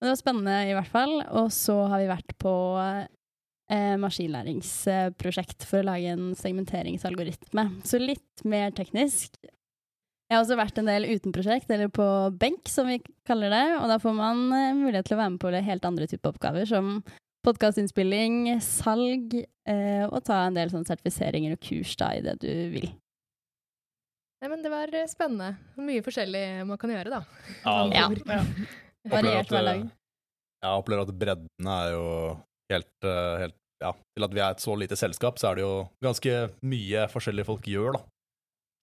Men 0.02 0.08
det 0.08 0.14
var 0.16 0.18
spennende 0.18 0.58
i 0.66 0.74
hvert 0.74 0.90
fall. 0.90 1.16
Og 1.30 1.52
så 1.54 1.78
har 1.92 2.02
vi 2.02 2.10
vært 2.10 2.34
på 2.42 2.54
eh, 2.82 3.94
maskinlæringsprosjekt 4.02 5.66
for 5.68 5.78
å 5.78 5.88
lage 5.92 6.14
en 6.16 6.32
segmenteringsalgoritme. 6.38 7.68
Så 7.86 8.02
litt 8.02 8.42
mer 8.42 8.74
teknisk. 8.74 9.38
Jeg 9.46 10.38
har 10.38 10.42
også 10.42 10.56
vært 10.58 10.78
en 10.80 10.88
del 10.88 11.06
uten 11.06 11.34
prosjekt, 11.34 11.70
eller 11.70 11.90
på 11.92 12.04
benk, 12.40 12.66
som 12.72 12.88
vi 12.90 12.98
kaller 13.28 13.52
det. 13.52 13.64
Og 13.78 13.90
da 13.92 14.00
får 14.02 14.18
man 14.18 14.46
eh, 14.56 14.72
mulighet 14.74 15.06
til 15.06 15.20
å 15.20 15.22
være 15.22 15.36
med 15.36 15.42
på 15.44 15.54
helt 15.70 15.86
andre 15.86 16.10
typer 16.10 16.34
oppgaver, 16.34 16.66
som 16.66 16.96
podkastinnspilling, 17.46 18.60
salg, 18.62 19.34
eh, 19.68 20.04
og 20.08 20.20
ta 20.26 20.44
en 20.46 20.58
del 20.58 20.70
sånn 20.72 20.86
sertifiseringer 20.88 21.56
og 21.56 21.62
kurs 21.64 21.94
da, 22.00 22.12
i 22.16 22.22
det 22.24 22.36
du 22.42 22.50
vil. 22.74 22.88
Nei, 24.42 24.50
men 24.50 24.62
det 24.64 24.70
var 24.72 24.90
eh, 24.94 25.08
spennende. 25.10 25.56
Mye 25.78 26.02
forskjellig 26.02 26.44
man 26.66 26.78
kan 26.80 26.90
gjøre, 26.94 27.18
da. 27.18 27.22
Ja, 27.64 27.74
Ja. 27.94 28.06
Ja. 28.26 28.44
Variert 29.10 29.50
hverdag. 29.50 29.88
Jeg 30.62 30.78
opplever 30.78 31.02
at 31.08 31.16
bredden 31.18 31.68
er 31.74 31.88
jo 31.96 32.06
helt, 32.70 32.94
eh, 33.02 33.34
helt 33.46 33.58
Ja, 33.82 33.90
til 34.14 34.22
at 34.22 34.30
vi 34.30 34.38
er 34.38 34.52
et 34.54 34.62
så 34.62 34.76
lite 34.78 34.94
selskap, 34.94 35.40
så 35.42 35.48
er 35.50 35.56
det 35.58 35.62
jo 35.64 35.88
ganske 36.04 36.32
mye 36.62 37.00
forskjellige 37.10 37.48
folk 37.48 37.64
gjør, 37.66 37.96
da. 37.96 38.00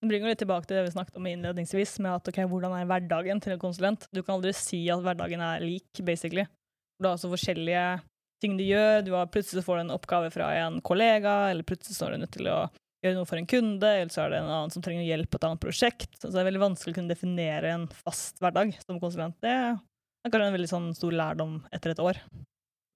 Det 0.02 0.10
bringer 0.12 0.28
litt 0.28 0.42
tilbake 0.44 0.68
til 0.68 0.76
det 0.76 0.84
vi 0.90 0.92
snakket 0.92 1.16
om 1.16 1.28
innledningsvis, 1.30 1.94
med 2.04 2.18
at 2.18 2.28
ok, 2.28 2.42
hvordan 2.52 2.76
er 2.76 2.90
hverdagen 2.90 3.40
til 3.40 3.54
en 3.56 3.62
konsulent? 3.62 4.10
Du 4.12 4.20
kan 4.20 4.36
aldri 4.36 4.52
si 4.52 4.82
at 4.92 5.00
hverdagen 5.00 5.40
er 5.40 5.64
lik, 5.64 6.04
basically. 6.04 6.44
Du 7.00 7.08
har 7.08 7.16
altså 7.16 7.32
forskjellige 7.32 8.02
ting 8.42 8.58
du 8.60 8.66
gjør. 8.66 9.02
Du 9.06 9.14
har 9.16 9.32
plutselig 9.32 9.64
får 9.66 9.80
du 9.80 9.86
en 9.86 9.96
oppgave 9.96 10.32
fra 10.34 10.52
en 10.62 10.80
kollega, 10.86 11.40
eller 11.52 11.68
plutselig 11.68 11.98
står 11.98 12.16
du 12.16 12.24
nødt 12.24 12.36
til 12.38 12.52
å 12.52 12.60
gjøre 13.04 13.16
noe 13.16 13.28
for 13.30 13.40
en 13.40 13.48
kunde, 13.48 13.90
eller 14.02 14.12
så 14.12 14.26
er 14.26 14.34
det 14.34 14.42
en 14.42 14.52
annen 14.52 14.74
som 14.74 14.84
trenger 14.84 15.08
hjelp 15.08 15.32
på 15.32 15.40
et 15.40 15.48
annet 15.48 15.64
prosjekt. 15.64 16.12
Så 16.20 16.32
det 16.32 16.42
er 16.42 16.50
veldig 16.50 16.66
vanskelig 16.66 16.94
å 16.94 17.00
kunne 17.00 17.14
definere 17.14 17.74
en 17.76 17.88
fast 18.04 18.42
hverdag 18.44 18.76
som 18.84 19.00
konsulent. 19.02 19.38
Det 19.44 19.54
er 19.54 19.78
kanskje 20.28 20.48
en 20.50 20.58
veldig 20.58 20.72
sånn 20.72 20.90
stor 20.98 21.16
lærdom 21.16 21.60
etter 21.76 21.96
et 21.96 22.04
år. 22.04 22.20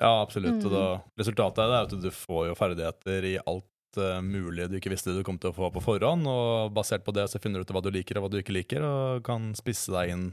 Ja, 0.02 0.18
absolutt. 0.20 0.60
Mm. 0.60 0.66
Og 0.68 0.74
da, 0.74 0.88
resultatet 1.22 1.64
av 1.64 1.72
det 1.72 1.78
er 1.78 1.88
at 1.88 2.08
du 2.08 2.10
får 2.12 2.50
jo 2.50 2.58
ferdigheter 2.60 3.30
i 3.30 3.36
alt 3.40 4.00
eh, 4.02 4.20
mulig 4.26 4.68
du 4.72 4.80
ikke 4.80 4.92
visste 4.92 5.16
du 5.16 5.22
kom 5.24 5.40
til 5.40 5.54
å 5.54 5.56
få 5.56 5.70
på 5.72 5.84
forhånd, 5.86 6.28
og 6.28 6.74
basert 6.76 7.06
på 7.06 7.16
det 7.16 7.30
så 7.32 7.40
finner 7.40 7.62
du 7.62 7.68
ut 7.68 7.76
hva 7.76 7.84
du 7.86 7.92
liker 7.94 8.20
og 8.20 8.26
hva 8.26 8.34
du 8.34 8.42
ikke 8.42 8.58
liker, 8.58 8.84
og 8.84 9.24
kan 9.28 9.54
spisse 9.56 9.94
deg 9.94 10.16
inn 10.16 10.26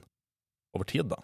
over 0.74 0.88
tid, 0.88 1.12
da. 1.12 1.20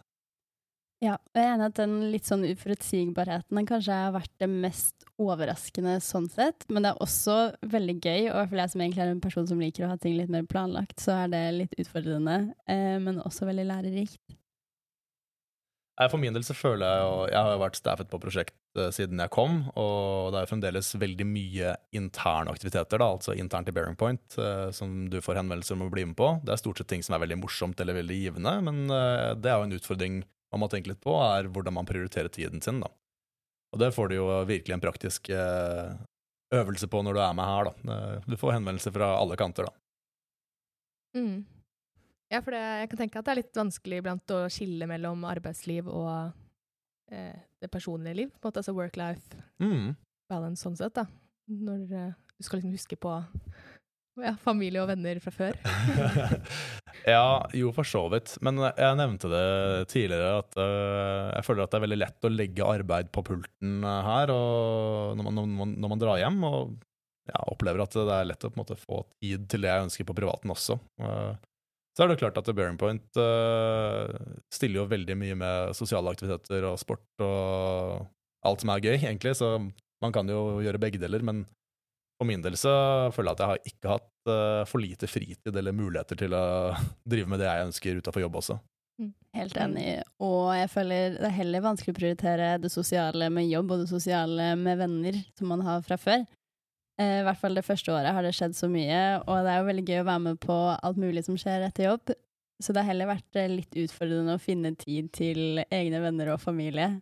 Ja, 1.05 1.19
og 1.19 1.37
jeg 1.37 1.45
er 1.45 1.50
enig 1.53 1.67
at 1.67 1.76
den 1.76 1.97
litt 2.09 2.25
sånn 2.25 2.47
uforutsigbarheten 2.49 3.59
den 3.59 3.67
kanskje 3.69 3.99
har 3.99 4.15
vært 4.15 4.33
det 4.41 4.49
mest 4.49 5.05
overraskende 5.21 5.99
sånn 6.00 6.31
sett, 6.33 6.65
men 6.73 6.87
det 6.87 6.95
er 6.95 7.03
også 7.05 7.37
veldig 7.69 7.97
gøy, 8.00 8.31
og 8.31 8.49
for 8.49 8.62
jeg 8.62 8.73
som 8.73 8.85
egentlig 8.85 9.05
er 9.05 9.12
en 9.12 9.21
person 9.21 9.49
som 9.49 9.61
liker 9.61 9.85
å 9.85 9.91
ha 9.93 9.99
ting 10.00 10.17
litt 10.17 10.33
mer 10.33 10.49
planlagt, 10.49 10.97
så 11.05 11.19
er 11.19 11.31
det 11.35 11.45
litt 11.59 11.76
utfordrende, 11.85 12.38
eh, 12.73 12.97
men 13.03 13.21
også 13.21 13.49
veldig 13.49 13.69
lærerikt. 13.69 14.37
For 15.97 16.21
min 16.21 16.35
del 16.37 16.45
så 16.45 16.53
føler 16.53 16.85
jeg 16.85 17.05
jo 17.07 17.12
Jeg 17.31 17.41
har 17.41 17.61
vært 17.61 17.79
staffet 17.79 18.09
på 18.12 18.19
prosjekt 18.21 18.53
eh, 18.76 18.91
siden 18.93 19.21
jeg 19.21 19.33
kom, 19.33 19.62
og 19.81 20.33
det 20.33 20.38
er 20.38 20.45
jo 20.45 20.50
fremdeles 20.50 20.91
veldig 21.00 21.26
mye 21.29 21.73
interne 21.97 22.53
aktiviteter, 22.53 23.00
da, 23.00 23.09
altså 23.17 23.37
internt 23.37 23.71
i 23.73 23.76
Bearing 23.76 23.97
Point, 24.00 24.37
eh, 24.37 24.69
som 24.76 25.07
du 25.12 25.23
får 25.25 25.41
henvendelser 25.41 25.76
om 25.76 25.87
å 25.87 25.93
bli 25.93 26.05
med 26.09 26.17
på. 26.19 26.35
Det 26.45 26.53
er 26.53 26.61
stort 26.61 26.81
sett 26.81 26.91
ting 26.93 27.05
som 27.05 27.17
er 27.17 27.25
veldig 27.25 27.41
morsomt 27.41 27.81
eller 27.81 27.97
veldig 27.97 28.19
givende, 28.21 28.57
men 28.69 28.83
eh, 28.93 29.33
det 29.41 29.53
er 29.53 29.57
jo 29.57 29.69
en 29.71 29.76
utfordring 29.79 30.21
man 30.57 30.65
må 30.67 30.71
tenke 30.73 30.91
litt 30.93 31.01
på, 31.05 31.15
er 31.23 31.47
hvordan 31.53 31.77
man 31.77 31.87
prioriterer 31.89 32.33
tiden 32.33 32.63
sin, 32.65 32.81
da. 32.83 32.89
Og 33.75 33.81
det 33.83 33.93
får 33.95 34.09
du 34.11 34.17
jo 34.19 34.27
virkelig 34.49 34.75
en 34.77 34.83
praktisk 34.85 35.29
eh, 35.35 35.93
øvelse 36.57 36.89
på 36.89 37.01
når 37.05 37.17
du 37.19 37.21
er 37.25 37.35
med 37.37 37.49
her, 37.51 37.69
da. 37.71 37.97
Eh, 37.97 38.31
Du 38.33 38.37
får 38.41 38.57
henvendelser 38.57 38.95
fra 38.95 39.13
alle 39.21 39.37
kanter, 39.37 39.69
da. 39.69 39.75
Mm. 41.21 41.45
Ja, 42.33 42.41
for 42.43 42.51
det, 42.57 42.61
jeg 42.83 42.89
kan 42.91 42.99
tenke 43.05 43.21
at 43.21 43.27
det 43.29 43.33
er 43.37 43.41
litt 43.41 43.57
vanskelig 43.61 44.01
iblant 44.03 44.33
å 44.35 44.41
skille 44.51 44.89
mellom 44.91 45.23
arbeidsliv 45.29 45.87
og 45.93 46.33
eh, 47.13 47.37
det 47.63 47.71
personlige 47.71 48.19
liv. 48.19 48.33
På 48.41 48.49
en 48.49 48.51
måte, 48.51 48.63
altså 48.65 48.75
work-life 48.77 49.43
Mm. 49.63 49.95
balance 50.31 50.65
sånn 50.67 50.77
sett, 50.79 50.95
da. 50.99 51.07
Når 51.47 51.85
eh, 51.95 52.13
du 52.37 52.43
skal 52.45 52.59
liksom 52.61 52.75
huske 52.75 52.99
på 52.99 53.13
ja, 54.25 54.33
familie 54.43 54.83
og 54.83 54.89
venner 54.91 55.21
fra 55.23 55.31
før. 55.35 55.59
ja, 57.07 57.47
jo, 57.55 57.71
for 57.75 57.87
så 57.87 58.03
vidt. 58.13 58.35
Men 58.45 58.59
jeg 58.67 58.99
nevnte 58.99 59.31
det 59.31 59.47
tidligere 59.93 60.41
at 60.43 60.59
uh, 60.59 61.33
jeg 61.37 61.47
føler 61.47 61.65
at 61.65 61.73
det 61.73 61.79
er 61.79 61.85
veldig 61.87 62.01
lett 62.01 62.27
å 62.27 62.33
legge 62.33 62.71
arbeid 62.77 63.13
på 63.15 63.25
pulten 63.27 63.79
øh, 63.87 64.01
her 64.07 64.33
når, 64.33 65.23
man, 65.23 65.39
når, 65.39 65.51
man, 65.61 65.75
når 65.83 65.93
man 65.93 66.03
drar 66.03 66.23
hjem. 66.23 66.41
Og 66.49 66.75
ja, 67.31 67.43
opplever 67.51 67.85
at 67.85 67.95
det 67.97 68.17
er 68.17 68.31
lett 68.31 68.47
å 68.47 68.55
måte 68.59 68.79
få 68.79 69.05
tid 69.21 69.47
til 69.51 69.65
det 69.65 69.73
jeg 69.73 69.87
ønsker 69.89 70.09
på 70.09 70.17
privaten 70.19 70.53
også. 70.55 70.79
Uh, 71.03 71.35
så 71.97 72.05
er 72.05 72.13
det 72.13 72.19
klart 72.21 72.37
at 72.37 72.51
Bearing 72.53 72.77
Point 72.77 73.17
uh, 73.17 74.11
stiller 74.53 74.83
jo 74.83 74.91
veldig 74.91 75.17
mye 75.17 75.39
med 75.39 75.77
sosiale 75.79 76.13
aktiviteter 76.13 76.67
og 76.69 76.77
sport 76.83 77.25
og 77.25 78.05
alt 78.47 78.63
som 78.63 78.75
er 78.75 78.83
gøy, 78.85 78.99
egentlig. 78.99 79.33
Så 79.39 79.57
man 80.03 80.15
kan 80.15 80.29
jo 80.29 80.59
gjøre 80.65 80.83
begge 80.83 81.01
deler. 81.03 81.25
men 81.25 81.47
for 82.17 82.29
min 82.29 82.45
del 82.45 82.57
så 82.59 82.73
føler 83.15 83.33
jeg 83.33 83.37
at 83.37 83.43
jeg 83.43 83.51
har 83.51 83.71
ikke 83.71 83.93
hatt 83.93 84.07
eh, 84.07 84.16
for 84.68 84.83
lite 84.83 85.09
fritid 85.11 85.56
eller 85.56 85.75
muligheter 85.76 86.18
til 86.18 86.35
å 86.37 86.47
drive 87.11 87.30
med 87.30 87.42
det 87.42 87.50
jeg 87.50 87.68
ønsker 87.71 88.00
utenfor 88.00 88.25
jobb 88.26 88.40
også. 88.42 88.59
Helt 89.37 89.56
enig. 89.61 90.00
Og 90.25 90.54
jeg 90.56 90.71
føler 90.73 91.16
det 91.18 91.28
er 91.28 91.37
heller 91.37 91.64
vanskelig 91.66 91.92
å 91.92 91.99
prioritere 91.99 92.49
det 92.62 92.71
sosiale 92.73 93.28
med 93.33 93.49
jobb 93.50 93.75
og 93.75 93.83
det 93.83 93.90
sosiale 93.90 94.54
med 94.56 94.80
venner 94.80 95.18
som 95.37 95.50
man 95.52 95.64
har 95.66 95.83
fra 95.85 95.99
før. 96.00 96.25
Eh, 97.00 97.18
I 97.21 97.25
hvert 97.26 97.40
fall 97.42 97.59
det 97.59 97.66
første 97.66 97.92
året 97.92 98.16
har 98.16 98.25
det 98.25 98.33
skjedd 98.37 98.56
så 98.56 98.71
mye, 98.73 99.02
og 99.26 99.45
det 99.45 99.52
er 99.52 99.61
jo 99.61 99.68
veldig 99.68 99.85
gøy 99.90 100.00
å 100.00 100.09
være 100.09 100.25
med 100.30 100.40
på 100.40 100.56
alt 100.76 101.00
mulig 101.00 101.26
som 101.26 101.37
skjer 101.40 101.66
etter 101.68 101.90
jobb. 101.90 102.14
Så 102.62 102.73
det 102.73 102.83
har 102.83 102.95
heller 102.95 103.12
vært 103.12 103.37
eh, 103.37 103.52
litt 103.52 103.76
utfordrende 103.85 104.38
å 104.38 104.42
finne 104.42 104.73
tid 104.80 105.12
til 105.16 105.61
egne 105.68 106.00
venner 106.00 106.33
og 106.33 106.40
familie. 106.40 106.95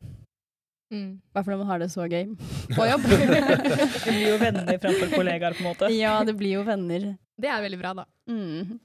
Mm. 0.95 1.07
Hvert 1.35 1.47
fall 1.47 1.57
når 1.57 1.63
man 1.65 1.71
har 1.73 1.83
det 1.83 1.91
så 1.93 2.07
gøy 2.07 2.33
på 2.79 2.89
jobb. 2.89 3.07
det 3.11 3.91
blir 4.07 4.25
jo 4.29 4.41
venner 4.41 4.81
fremfor 4.83 5.15
kollegaer, 5.17 5.57
på 5.59 5.65
en 5.65 5.71
måte. 5.73 5.93
ja, 5.95 6.17
det 6.27 6.37
blir 6.39 6.61
jo 6.61 6.67
venner. 6.67 7.15
Det 7.41 7.51
er 7.51 7.65
veldig 7.65 7.81
bra, 7.81 7.95
da. 8.03 8.07
Mm. 8.31 8.77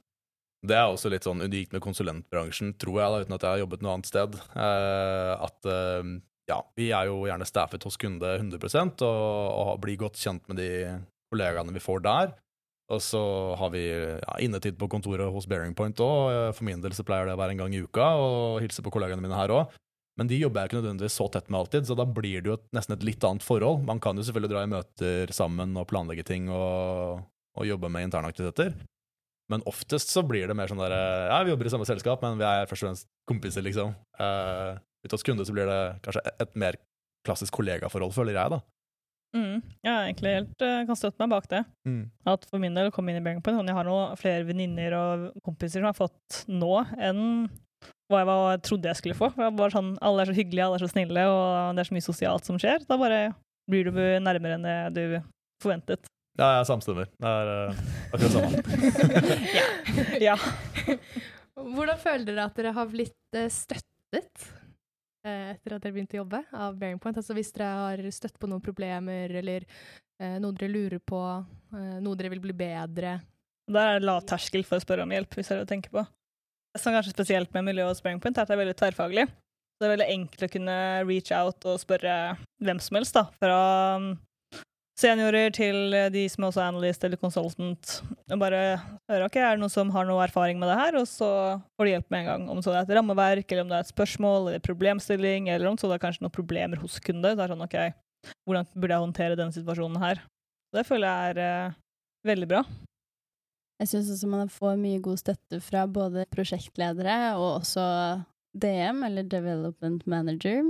Det 0.66 0.76
er 0.76 0.90
også 0.90 1.08
litt 1.08 1.24
sånn 1.24 1.40
unikt 1.40 1.72
med 1.72 1.80
konsulentbransjen, 1.84 2.74
tror 2.80 2.98
jeg, 3.00 3.12
da, 3.12 3.22
uten 3.24 3.36
at 3.38 3.46
jeg 3.46 3.54
har 3.54 3.62
jobbet 3.62 3.84
noe 3.84 3.94
annet 3.96 4.10
sted. 4.10 4.36
Eh, 4.52 5.32
at 5.46 5.70
eh, 5.72 6.10
ja, 6.50 6.58
vi 6.76 6.90
er 6.92 7.08
jo 7.08 7.22
gjerne 7.30 7.48
staffet 7.48 7.86
hos 7.86 7.96
kunde 8.00 8.34
100 8.36 9.06
og, 9.06 9.08
og 9.08 9.80
blir 9.80 10.00
godt 10.00 10.20
kjent 10.20 10.44
med 10.50 10.60
de 10.60 10.70
kollegaene 11.32 11.72
vi 11.72 11.82
får 11.84 12.04
der. 12.04 12.34
Og 12.90 12.98
så 13.04 13.22
har 13.54 13.70
vi 13.70 13.84
ja, 13.86 14.34
innetid 14.42 14.74
på 14.76 14.88
kontoret 14.90 15.30
hos 15.30 15.46
Bearing 15.48 15.76
Point 15.78 16.00
òg. 16.02 16.50
For 16.58 16.66
min 16.66 16.82
del 16.82 16.96
så 16.96 17.06
pleier 17.06 17.28
det 17.28 17.36
å 17.36 17.40
være 17.40 17.54
en 17.54 17.62
gang 17.62 17.76
i 17.76 17.84
uka, 17.84 18.08
og 18.18 18.58
hilse 18.64 18.82
på 18.82 18.92
kollegaene 18.92 19.22
mine 19.22 19.38
her 19.38 19.54
òg. 19.54 19.76
Men 20.20 20.28
de 20.28 20.36
jobber 20.36 20.60
jeg 20.60 20.68
ikke 20.68 20.80
nødvendigvis 20.82 21.14
så 21.16 21.30
tett 21.32 21.46
med 21.48 21.62
alltid, 21.62 21.86
så 21.88 21.94
da 21.96 22.04
blir 22.04 22.42
det 22.44 22.50
jo 22.50 22.58
nesten 22.76 22.92
et 22.92 23.04
litt 23.08 23.24
annet 23.24 23.44
forhold. 23.44 23.86
Man 23.88 24.02
kan 24.04 24.18
jo 24.20 24.24
selvfølgelig 24.26 24.50
dra 24.52 24.64
i 24.66 24.68
møter 24.68 25.30
sammen 25.32 25.72
og 25.80 25.86
planlegge 25.88 26.26
ting 26.28 26.50
og, 26.52 27.22
og 27.56 27.64
jobbe 27.64 27.88
med 27.88 28.04
interne 28.04 28.28
aktiviteter. 28.28 28.74
Men 29.50 29.64
oftest 29.66 30.12
så 30.12 30.20
blir 30.22 30.44
det 30.46 30.58
mer 30.58 30.68
sånn 30.70 30.82
der 30.82 30.92
Ja, 30.92 31.40
vi 31.42 31.54
jobber 31.54 31.70
i 31.70 31.72
samme 31.72 31.88
selskap, 31.88 32.20
men 32.20 32.36
vi 32.36 32.44
er 32.46 32.68
først 32.68 32.84
og 32.84 32.90
fremst 32.90 33.08
kompiser, 33.32 33.64
liksom. 33.64 33.96
Uh, 34.20 34.76
ute 35.00 35.16
hos 35.16 35.24
kunde 35.24 35.48
så 35.48 35.56
blir 35.56 35.72
det 35.72 35.80
kanskje 36.04 36.22
et 36.44 36.52
mer 36.60 36.78
klassisk 37.24 37.56
kollegaforhold, 37.56 38.12
føler 38.12 38.36
jeg, 38.36 38.52
da. 38.52 38.60
Mm. 39.40 39.56
Jeg 39.86 39.90
er 39.94 40.04
egentlig 40.04 40.36
helt 40.36 40.66
uh, 40.66 40.76
kan 40.84 41.00
støtte 41.00 41.24
meg 41.24 41.32
bak 41.32 41.48
det. 41.48 41.64
At 42.28 42.44
for 42.52 42.60
min 42.60 42.76
del 42.76 42.92
å 42.92 42.94
komme 42.94 43.14
inn 43.14 43.22
i 43.22 43.24
Bearing 43.24 43.40
Point 43.40 43.56
sånn, 43.56 43.72
Jeg 43.72 43.80
har 43.80 43.88
nå 43.88 43.98
flere 44.20 44.44
venninner 44.52 45.00
og 45.00 45.26
kompiser 45.48 45.80
som 45.80 45.88
har 45.88 45.96
fått 45.96 46.44
nå 46.52 46.76
enn 47.00 47.48
hva 48.10 48.22
jeg 48.22 48.28
var, 48.28 48.62
trodde 48.66 48.90
jeg 48.90 48.98
skulle 48.98 49.18
få. 49.18 49.30
Jeg 49.38 49.56
var 49.58 49.74
sånn, 49.74 49.92
alle 50.02 50.24
er 50.24 50.30
så 50.30 50.36
hyggelige, 50.36 50.66
alle 50.66 50.80
er 50.80 50.84
så 50.84 50.90
snille, 50.90 51.26
og 51.30 51.76
det 51.76 51.82
er 51.82 51.90
så 51.90 51.96
mye 51.96 52.06
sosialt 52.06 52.48
som 52.48 52.58
skjer. 52.60 52.82
Da 52.88 52.98
bare 53.00 53.20
blir 53.70 53.86
du 53.86 54.00
nærmere 54.24 54.56
enn 54.58 54.66
det 54.66 55.04
du 55.06 55.20
forventet. 55.62 56.10
Ja, 56.40 56.54
jeg 56.58 56.68
samstemmer. 56.70 57.10
Det 57.20 57.30
er 57.30 57.50
uh, 57.70 57.82
akkurat 58.14 58.32
samme. 58.32 58.62
ja. 59.58 59.66
ja. 60.30 60.36
Hvordan 61.60 62.00
føler 62.00 62.24
dere 62.30 62.46
at 62.46 62.56
dere 62.56 62.72
har 62.76 62.88
blitt 62.90 63.36
eh, 63.36 63.50
støttet 63.52 64.46
eh, 65.26 65.50
etter 65.52 65.74
at 65.74 65.82
dere 65.82 65.92
begynte 65.92 66.16
å 66.16 66.22
jobbe 66.22 66.40
av 66.56 66.78
Bearing 66.80 67.00
Point? 67.02 67.18
Altså 67.20 67.36
hvis 67.36 67.52
dere 67.56 67.72
har 67.82 68.04
støtt 68.14 68.38
på 68.40 68.48
noen 68.48 68.62
problemer, 68.64 69.34
eller 69.42 69.66
eh, 69.66 70.38
noe 70.40 70.56
dere 70.56 70.70
lurer 70.72 71.02
på, 71.04 71.20
eh, 71.74 71.98
noe 72.00 72.18
dere 72.18 72.32
vil 72.32 72.42
bli 72.46 72.56
bedre? 72.56 73.18
Der 73.70 73.92
er 73.92 74.00
det 74.00 74.08
lav 74.08 74.24
terskel 74.26 74.64
for 74.66 74.80
å 74.80 74.82
spørre 74.82 75.04
om 75.04 75.12
hjelp, 75.14 75.36
hvis 75.36 75.52
er 75.52 75.60
du 75.60 75.68
tenker 75.68 75.92
på. 75.94 76.06
Det 76.70 76.82
som 76.82 76.94
kanskje 76.94 77.14
spesielt 77.14 77.54
med 77.56 77.66
miljø 77.66 77.88
og 77.90 77.96
Springpoint, 77.98 78.36
er 78.38 78.46
at 78.46 78.50
det 78.50 78.54
er 78.54 78.62
veldig 78.62 78.78
tverrfaglig. 78.78 79.26
Det 79.80 79.86
er 79.86 79.94
veldig 79.94 80.10
enkelt 80.12 80.42
å 80.44 80.52
kunne 80.52 80.74
reach 81.08 81.30
out 81.34 81.64
og 81.66 81.80
spørre 81.82 82.16
hvem 82.62 82.80
som 82.84 82.98
helst, 82.98 83.16
da. 83.16 83.24
Fra 83.40 83.60
um, 83.96 84.10
seniorer 85.00 85.54
til 85.56 85.96
de 86.12 86.26
som 86.30 86.44
er 86.44 86.50
også 86.50 86.62
analyst 86.66 87.06
eller 87.06 87.18
consultant. 87.20 87.94
Og 88.28 88.42
bare 88.42 88.60
høre 89.10 89.26
ok, 89.26 89.38
er 89.40 89.56
det 89.56 89.62
noen 89.62 89.72
som 89.72 89.90
har 89.94 90.06
noe 90.06 90.22
erfaring 90.26 90.60
med 90.60 90.70
det 90.70 90.76
her, 90.78 90.98
og 91.00 91.08
så 91.08 91.30
får 91.74 91.88
de 91.88 91.94
hjelp 91.94 92.12
med 92.12 92.22
en 92.22 92.30
gang. 92.30 92.44
Om 92.54 92.60
så 92.62 92.74
det 92.74 92.82
er 92.82 92.86
et 92.86 92.94
rammeverk, 93.00 93.46
eller 93.48 93.64
om 93.64 93.72
det 93.72 93.78
er 93.80 93.88
et 93.88 93.94
spørsmål 93.94 94.52
eller 94.52 94.66
problemstilling, 94.68 95.48
eller 95.50 95.72
om 95.72 95.80
så 95.80 95.90
det 95.90 95.96
er 95.96 96.04
kanskje 96.04 96.26
noen 96.26 96.36
problemer 96.36 96.84
hos 96.84 97.00
kunde. 97.02 97.32
Så 97.32 97.38
er 97.38 97.42
det 97.46 97.56
sånn 97.56 97.66
ok, 97.66 97.78
hvordan 98.46 98.70
burde 98.76 98.94
jeg 98.94 99.06
håndtere 99.08 99.40
denne 99.40 99.56
situasjonen 99.56 100.04
her? 100.04 100.22
Det 100.76 100.86
føler 100.86 101.08
jeg 101.08 101.34
er 101.34 101.70
uh, 101.72 101.78
veldig 102.28 102.52
bra. 102.52 102.62
Jeg 103.80 103.88
syns 103.88 104.10
også 104.12 104.28
man 104.28 104.50
får 104.52 104.76
mye 104.76 105.00
god 105.00 105.22
støtte 105.22 105.60
fra 105.64 105.86
både 105.88 106.26
prosjektledere 106.28 107.16
og 107.38 107.62
også 107.62 107.84
DM, 108.60 109.00
eller 109.06 109.24
Development 109.24 110.04
Manager. 110.10 110.62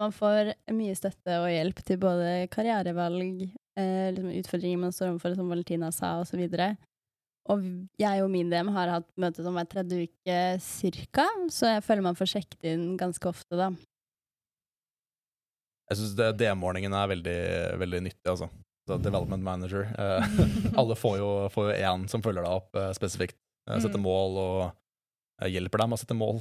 Man 0.00 0.14
får 0.14 0.52
mye 0.74 0.96
støtte 0.98 1.38
og 1.38 1.48
hjelp 1.52 1.82
til 1.86 2.00
både 2.02 2.48
karrierevalg, 2.50 3.44
eh, 3.78 4.08
liksom 4.14 4.34
utfordringer 4.40 4.82
man 4.82 4.94
står 4.94 5.12
overfor, 5.12 5.36
som 5.38 5.50
Valentina 5.52 5.92
sa, 5.94 6.16
osv. 6.22 6.42
Og 7.48 7.64
jeg 8.00 8.24
og 8.24 8.30
min 8.32 8.50
DM 8.50 8.72
har 8.74 8.90
hatt 8.96 9.08
møte 9.20 9.44
som 9.44 9.54
hver 9.54 9.68
tredje 9.70 10.08
uke 10.08 10.38
cirka, 10.64 11.28
så 11.54 11.76
jeg 11.76 11.84
føler 11.86 12.08
man 12.10 12.18
får 12.18 12.32
sjekket 12.34 12.72
inn 12.72 12.88
ganske 12.98 13.30
ofte, 13.30 13.54
da. 13.54 13.70
Jeg 15.88 16.00
syns 16.00 16.16
DM-ordningen 16.36 16.92
er 16.92 17.12
veldig, 17.14 17.38
veldig 17.80 18.02
nyttig, 18.08 18.26
altså. 18.28 18.50
Development 18.96 19.44
manager. 19.44 19.88
Eh, 19.98 20.38
alle 20.80 20.96
får 20.98 21.18
jo, 21.20 21.30
får 21.52 21.70
jo 21.70 21.78
én 21.90 22.06
som 22.10 22.24
følger 22.24 22.44
deg 22.44 22.52
opp 22.60 22.78
eh, 22.78 22.92
spesifikt. 22.96 23.36
Eh, 23.68 23.78
setter 23.82 24.00
Mm. 24.00 24.06
mål 24.06 24.38
og 24.42 25.48
hjelper 25.48 25.78
deg 25.78 25.90
med 25.90 25.94
å 25.94 26.00
sette 26.00 26.16
mål 26.18 26.40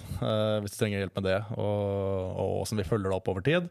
hvis 0.63 0.73
du 0.73 0.77
trenger 0.79 1.03
hjelp 1.03 1.19
med 1.19 1.25
det, 1.27 1.35
og, 1.53 2.39
åssen 2.63 2.79
vi 2.79 2.85
følger 2.87 3.11
deg 3.11 3.17
opp 3.19 3.27
over 3.29 3.43
tid. 3.45 3.67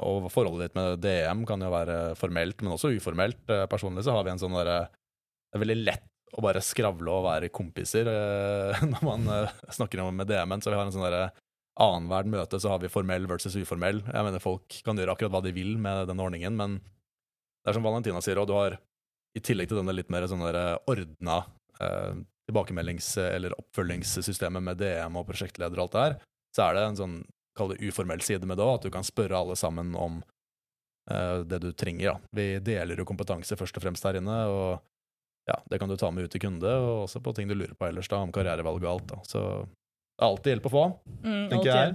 Og 0.00 0.30
forholdet 0.32 0.70
ditt 0.70 0.78
med 0.78 1.02
DM 1.04 1.42
kan 1.44 1.60
jo 1.60 1.68
være 1.68 1.98
formelt, 2.16 2.62
men 2.62 2.72
også 2.72 2.88
uformelt. 2.96 3.42
Personlig 3.68 4.06
så 4.06 4.14
har 4.16 4.24
vi 4.24 4.32
en 4.32 4.40
sånn 4.40 4.56
derre 4.56 4.78
Det 4.88 5.58
er 5.58 5.62
veldig 5.66 5.76
lett 5.82 6.08
å 6.38 6.44
bare 6.46 6.62
skravle 6.64 7.12
og 7.18 7.26
være 7.26 7.50
kompiser 7.52 8.08
når 8.94 9.04
man 9.04 9.28
snakker 9.68 10.00
om 10.06 10.16
med 10.16 10.30
DM-en, 10.32 10.64
så 10.64 10.72
vi 10.72 10.80
har 10.80 10.88
en 10.88 10.96
sånn 10.96 11.04
derre 11.04 11.28
annethvert 11.80 12.32
møte 12.32 12.60
så 12.60 12.72
har 12.72 12.80
vi 12.82 12.90
formell 12.92 13.28
versus 13.28 13.56
uformell. 13.60 14.00
Jeg 14.08 14.24
mener 14.26 14.42
Folk 14.42 14.80
kan 14.86 14.96
gjøre 14.96 15.14
akkurat 15.16 15.36
hva 15.36 15.44
de 15.44 15.52
vil 15.56 15.76
med 15.80 16.08
den 16.10 16.20
ordningen, 16.22 16.56
men 16.56 16.80
det 17.60 17.70
er 17.72 17.76
som 17.76 17.84
Valentina 17.86 18.20
sier, 18.24 18.40
og 18.40 18.48
du 18.48 18.54
har 18.56 18.78
i 19.36 19.40
tillegg 19.44 19.68
til 19.70 19.78
denne 19.78 19.94
litt 19.94 20.10
mer 20.10 20.26
sånn 20.26 20.42
ordna 20.42 21.36
eh, 21.80 22.14
tilbakemeldings- 22.50 23.14
eller 23.22 23.54
oppfølgingssystemet 23.60 24.62
med 24.64 24.80
DM 24.80 25.16
og 25.20 25.28
prosjektleder 25.28 25.78
og 25.78 25.86
alt 25.86 25.92
det 25.94 26.04
her, 26.06 26.16
så 26.56 26.66
er 26.66 26.74
det 26.74 26.84
en 26.88 26.98
sånn 26.98 27.16
kall 27.58 27.72
det 27.72 27.80
uformell 27.84 28.22
side 28.24 28.46
med 28.48 28.58
det 28.58 28.66
òg, 28.66 28.78
at 28.80 28.86
du 28.88 28.90
kan 28.94 29.06
spørre 29.06 29.38
alle 29.38 29.56
sammen 29.58 29.92
om 29.98 30.22
eh, 31.10 31.42
det 31.46 31.60
du 31.62 31.70
trenger. 31.72 32.14
Da. 32.14 32.34
Vi 32.36 32.46
deler 32.72 32.98
jo 33.02 33.06
kompetanse 33.08 33.58
først 33.58 33.76
og 33.78 33.84
fremst 33.84 34.06
her 34.06 34.18
inne, 34.18 34.38
og 34.50 34.80
ja, 35.50 35.56
det 35.70 35.80
kan 35.82 35.90
du 35.90 35.96
ta 35.98 36.10
med 36.14 36.26
ut 36.26 36.32
til 36.34 36.42
kunde, 36.42 36.70
og 36.70 37.04
også 37.06 37.22
på 37.22 37.34
ting 37.36 37.48
du 37.50 37.56
lurer 37.56 37.74
på 37.78 37.88
ellers, 37.88 38.08
da, 38.10 38.20
om 38.22 38.32
karrierevalg 38.34 38.82
og 38.84 38.90
alt. 38.92 39.06
Da. 39.10 39.20
Så 39.26 39.40
det 39.64 40.26
er 40.26 40.28
alltid 40.28 40.52
hjelp 40.54 40.66
å 40.68 40.74
få, 40.74 40.84
Mm, 41.20 41.46
tenker 41.50 41.70
jeg. 41.70 41.94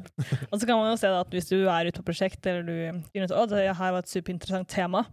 Og 0.51 0.59
så 0.59 0.65
kan 0.65 0.79
man 0.79 0.89
jo 0.91 0.97
se 1.01 1.11
at 1.19 1.29
hvis 1.35 1.47
du 1.51 1.57
er 1.67 1.87
ute 1.91 2.01
på 2.01 2.07
prosjekt, 2.09 2.45
eller 2.49 2.63
du 2.65 3.03
finner 3.13 3.29
ut 3.29 3.35
at 3.37 3.53
det 3.53 3.67
her 3.77 3.93
var 3.95 4.01
et 4.01 4.11
superinteressant 4.11 4.67
tema, 4.71 5.05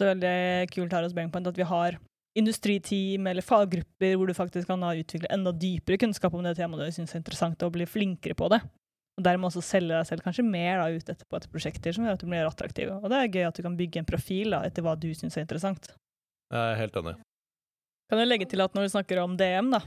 så 0.00 0.06
er 0.06 0.14
veldig 0.14 0.70
kult 0.72 0.94
her 0.96 1.04
hos 1.04 1.14
Bearingpoint 1.16 1.50
at 1.50 1.60
vi 1.60 1.68
har 1.68 1.98
industriteam 2.38 3.26
eller 3.26 3.44
faggrupper 3.44 4.16
hvor 4.16 4.30
du 4.30 4.34
faktisk 4.36 4.70
kan 4.70 4.84
utvikle 4.86 5.30
enda 5.34 5.52
dypere 5.52 5.98
kunnskap 6.00 6.34
om 6.34 6.44
det 6.46 6.56
temaet 6.58 6.88
du 6.88 6.94
syns 6.94 7.14
er 7.14 7.20
interessant, 7.20 7.62
og 7.66 7.74
bli 7.74 7.86
flinkere 7.88 8.36
på 8.38 8.48
det. 8.52 8.60
Og 9.18 9.24
dermed 9.26 9.50
også 9.50 9.62
selge 9.66 9.92
deg 9.92 10.06
selv 10.08 10.24
kanskje 10.24 10.46
mer 10.46 10.80
da, 10.80 10.86
ut 10.94 11.10
etterpå 11.12 11.36
etter 11.36 11.52
prosjekter 11.52 11.96
som 11.96 12.06
gjør 12.06 12.16
at 12.16 12.22
du 12.22 12.28
blir 12.30 12.46
attraktiv. 12.46 12.92
Og 12.94 13.10
det 13.12 13.18
er 13.18 13.32
gøy 13.34 13.48
at 13.48 13.58
du 13.58 13.66
kan 13.66 13.76
bygge 13.76 14.00
en 14.00 14.08
profil 14.08 14.54
da, 14.54 14.62
etter 14.64 14.86
hva 14.86 14.94
du 14.96 15.10
syns 15.16 15.36
er 15.36 15.44
interessant. 15.44 15.90
Jeg 16.50 16.60
er 16.60 16.78
helt 16.80 16.96
enig. 17.02 17.18
Kan 18.10 18.22
jeg 18.22 18.30
legge 18.30 18.48
til 18.50 18.62
at 18.64 18.72
når 18.74 18.86
du 18.86 18.94
snakker 18.94 19.20
om 19.22 19.36
DM, 19.38 19.74
da, 19.74 19.82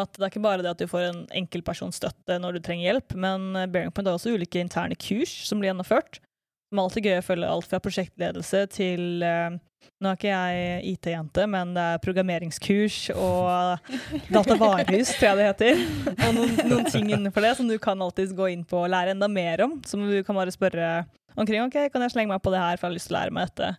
at 0.00 0.12
det 0.14 0.22
er 0.22 0.30
ikke 0.30 0.44
bare 0.44 0.62
det 0.62 0.70
at 0.70 0.80
du 0.80 0.88
får 0.88 1.08
en 1.08 1.22
enkeltpersonsstøtte 1.40 2.38
når 2.40 2.56
du 2.56 2.64
trenger 2.64 2.86
hjelp, 2.86 3.16
men 3.18 3.50
Bearing 3.72 3.90
Point 3.92 4.08
har 4.08 4.20
også 4.20 4.36
ulike 4.36 4.62
interne 4.62 4.96
kurs 5.00 5.32
som 5.48 5.58
blir 5.58 5.72
gjennomført. 5.72 6.20
Som 6.70 6.78
er 6.78 6.86
alltid 6.86 7.06
gøy 7.08 7.16
å 7.18 7.26
følge 7.26 7.50
alt 7.50 7.66
fra 7.66 7.80
prosjektledelse 7.82 8.62
til 8.70 9.24
eh, 9.26 9.58
Nå 10.00 10.10
er 10.10 10.16
ikke 10.16 10.28
jeg 10.30 10.90
IT-jente, 10.94 11.44
men 11.50 11.72
det 11.76 11.82
er 11.82 12.02
programmeringskurs 12.04 12.98
og 13.16 13.90
datavarehus, 14.34 15.10
tror 15.16 15.26
jeg 15.26 15.38
det 15.38 15.46
heter. 15.48 15.82
Og 16.28 16.36
noen, 16.36 16.52
noen 16.68 16.88
ting 16.88 17.08
innenfor 17.08 17.44
det 17.44 17.54
som 17.58 17.68
du 17.68 17.74
kan 17.80 18.00
alltids 18.04 18.32
gå 18.36 18.48
inn 18.52 18.62
på 18.68 18.82
og 18.84 18.92
lære 18.92 19.12
enda 19.16 19.28
mer 19.28 19.64
om. 19.66 19.78
Som 19.88 20.04
du 20.08 20.18
kan 20.24 20.36
bare 20.36 20.52
spørre 20.54 20.90
omkring. 21.34 21.64
ok, 21.64 21.90
Kan 21.92 22.04
jeg 22.04 22.14
slenge 22.14 22.32
meg 22.32 22.44
på 22.44 22.52
det 22.52 22.60
her, 22.60 22.76
for 22.76 22.86
jeg 22.86 22.92
har 22.92 22.96
lyst 22.96 23.10
til 23.10 23.16
å 23.16 23.18
lære 23.18 23.36
meg 23.36 23.50
dette? 23.50 23.70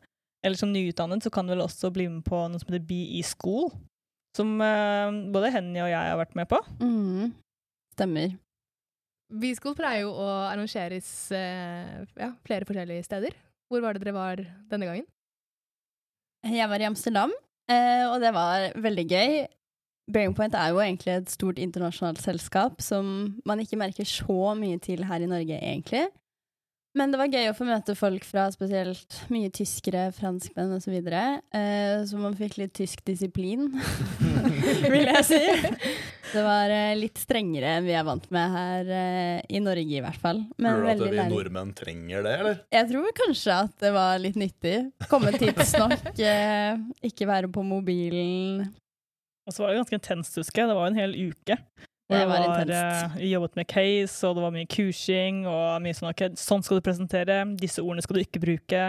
Eller 0.46 0.58
som 0.58 0.74
nyutdannet 0.74 1.26
så 1.26 1.34
kan 1.34 1.46
du 1.46 1.54
vel 1.54 1.66
også 1.66 1.94
bli 1.94 2.10
med 2.10 2.26
på 2.26 2.44
noe 2.50 2.62
som 2.62 2.70
heter 2.70 2.86
BE 2.89 3.22
School. 3.26 3.70
Som 4.38 4.58
eh, 4.66 5.18
både 5.34 5.54
Henny 5.54 5.82
og 5.82 5.89
jeg 5.89 6.02
har 6.02 6.22
vært 6.22 6.38
med 6.38 6.50
på. 6.50 6.62
Mm. 6.82 7.32
Stemmer. 7.94 8.38
B-School 9.32 9.76
pleier 9.78 10.04
jo 10.04 10.12
å 10.12 10.28
arrangeres 10.50 11.08
eh, 11.36 12.04
ja, 12.20 12.34
flere 12.46 12.67
forskjellige 12.67 13.08
steder. 13.08 13.36
Hvor 13.72 13.84
var 13.84 13.96
det 13.96 14.04
dere 14.04 14.15
var 14.15 14.44
denne 14.72 14.89
gangen? 14.89 15.08
Jeg 16.52 16.67
var 16.67 16.82
i 16.82 16.88
Amsterdam, 16.89 17.34
eh, 17.70 18.04
og 18.10 18.20
det 18.24 18.32
var 18.36 18.72
veldig 18.82 19.06
gøy. 19.08 19.36
Bearing 20.12 20.34
Point 20.36 20.58
er 20.58 20.74
jo 20.74 20.82
egentlig 20.84 21.13
et 21.13 21.32
stort 21.32 21.62
internasjonalt 21.62 22.20
selskap 22.20 22.82
som 22.84 23.06
man 23.48 23.62
ikke 23.63 23.80
merker 23.80 24.08
så 24.10 24.56
mye 24.58 24.82
til 24.84 25.06
her 25.08 25.24
i 25.24 25.30
Norge, 25.30 25.60
egentlig. 25.62 26.10
Men 26.98 27.14
det 27.14 27.20
var 27.22 27.30
gøy 27.32 27.46
å 27.48 27.56
få 27.56 27.64
møte 27.64 27.94
folk 27.96 28.26
fra 28.28 28.50
spesielt 28.52 29.22
mye 29.32 29.48
tyskere, 29.56 30.10
franskmenn 30.12 30.74
osv. 30.76 30.84
Så, 30.84 30.92
videre. 30.92 31.22
eh, 31.56 32.02
så 32.10 32.18
man 32.20 32.34
fikk 32.36 32.58
litt 32.60 32.74
tysk 32.76 33.00
disiplin, 33.08 33.70
vil 34.92 35.08
jeg 35.08 35.24
si. 35.30 35.40
Det 36.34 36.44
var 36.44 36.72
eh, 36.72 36.92
litt 37.00 37.20
strengere 37.22 37.78
enn 37.78 37.88
vi 37.88 37.96
er 37.96 38.04
vant 38.08 38.28
med 38.36 38.58
her 38.58 38.92
eh, 38.98 39.40
i 39.56 39.62
Norge, 39.64 39.88
i 39.88 40.04
hvert 40.04 40.20
fall. 40.20 40.44
Men 40.60 40.82
Tror 40.82 40.84
du 40.84 40.92
at 40.92 41.16
vi 41.16 41.26
nordmenn 41.32 41.72
trenger 41.80 42.28
det, 42.28 42.36
eller? 42.44 42.60
Jeg 42.76 42.90
tror 42.92 43.16
kanskje 43.22 43.62
at 43.70 43.74
det 43.88 43.94
var 43.96 44.20
litt 44.24 44.40
nyttig. 44.40 44.76
Komme 45.12 45.32
tidsnok, 45.38 45.96
eh, 46.34 46.76
ikke 47.08 47.30
være 47.32 47.52
på 47.56 47.64
mobilen. 47.68 48.68
Og 49.48 49.56
så 49.56 49.64
var 49.64 49.72
det 49.72 49.80
ganske 49.82 49.98
intenst, 50.02 50.36
husker 50.44 50.66
jeg. 50.66 50.72
Det 50.74 50.78
var 50.78 50.90
jo 50.90 50.94
en 50.94 51.02
hel 51.02 51.16
uke. 51.32 51.58
Det 52.12 52.26
var 52.30 52.41
eh, 52.41 52.50
intenst. 52.50 53.15
Vi 53.21 53.32
jobbet 53.32 53.56
med 53.60 53.69
case, 53.71 54.19
og 54.28 54.38
det 54.38 54.43
var 54.45 54.54
mye 54.56 54.69
kursing, 54.69 55.45
og 55.50 55.63
mye 55.84 55.97
sånn 55.97 56.12
ok, 56.12 56.26
sånn 56.39 56.65
skal 56.65 56.82
du 56.82 56.86
presentere, 56.86 57.39
disse 57.60 57.84
ordene 57.84 58.06
skal 58.06 58.19
du 58.19 58.24
ikke 58.24 58.43
bruke, 58.43 58.84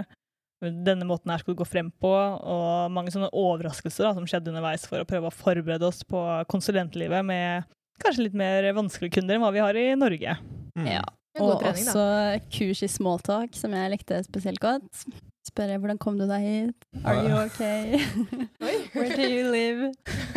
denne 0.63 1.07
måten 1.09 1.33
her 1.33 1.43
skal 1.43 1.57
du 1.57 1.63
gå 1.63 1.67
frem 1.67 1.89
på, 2.03 2.13
og 2.13 2.93
mange 2.95 3.15
sånne 3.15 3.33
overraskelser 3.35 4.07
da, 4.07 4.13
som 4.19 4.29
skjedde 4.31 4.53
underveis 4.53 4.87
for 4.87 5.03
å 5.03 5.09
prøve 5.09 5.31
å 5.31 5.35
forberede 5.35 5.89
oss 5.89 6.05
på 6.07 6.21
konsulentlivet 6.53 7.27
med 7.27 7.67
kanskje 8.03 8.29
litt 8.29 8.39
mer 8.39 8.69
vanskelige 8.77 9.19
kunder 9.19 9.37
enn 9.39 9.45
hva 9.45 9.51
vi 9.55 9.63
har 9.63 9.79
i 9.79 9.89
Norge. 9.99 10.37
Mm. 10.79 10.87
Ja. 10.99 11.03
Og 11.41 11.57
trening, 11.63 11.87
også 11.89 12.07
kurs 12.53 12.83
i 12.85 12.91
smalltalk, 12.93 13.55
som 13.57 13.73
jeg 13.73 13.93
likte 13.95 14.21
spesielt 14.27 14.61
godt. 14.63 15.05
Spørre 15.43 15.79
hvordan 15.83 15.99
kom 15.99 16.19
du 16.21 16.25
deg 16.31 16.45
hit? 16.47 16.85
Are 17.03 17.23
you 17.27 17.35
okay? 17.43 17.99
Where 18.95 19.17
do 19.17 19.27
you 19.27 19.49
live? 19.51 19.89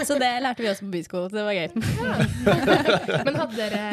Så 0.01 0.17
det 0.17 0.31
lærte 0.41 0.63
vi 0.65 0.69
også 0.71 0.87
på 0.87 0.93
byskolen, 0.95 1.29
så 1.29 1.37
det 1.37 1.43
var 1.45 1.53
gøy. 1.53 1.69
Men 3.27 3.37
hadde 3.37 3.59
dere 3.59 3.83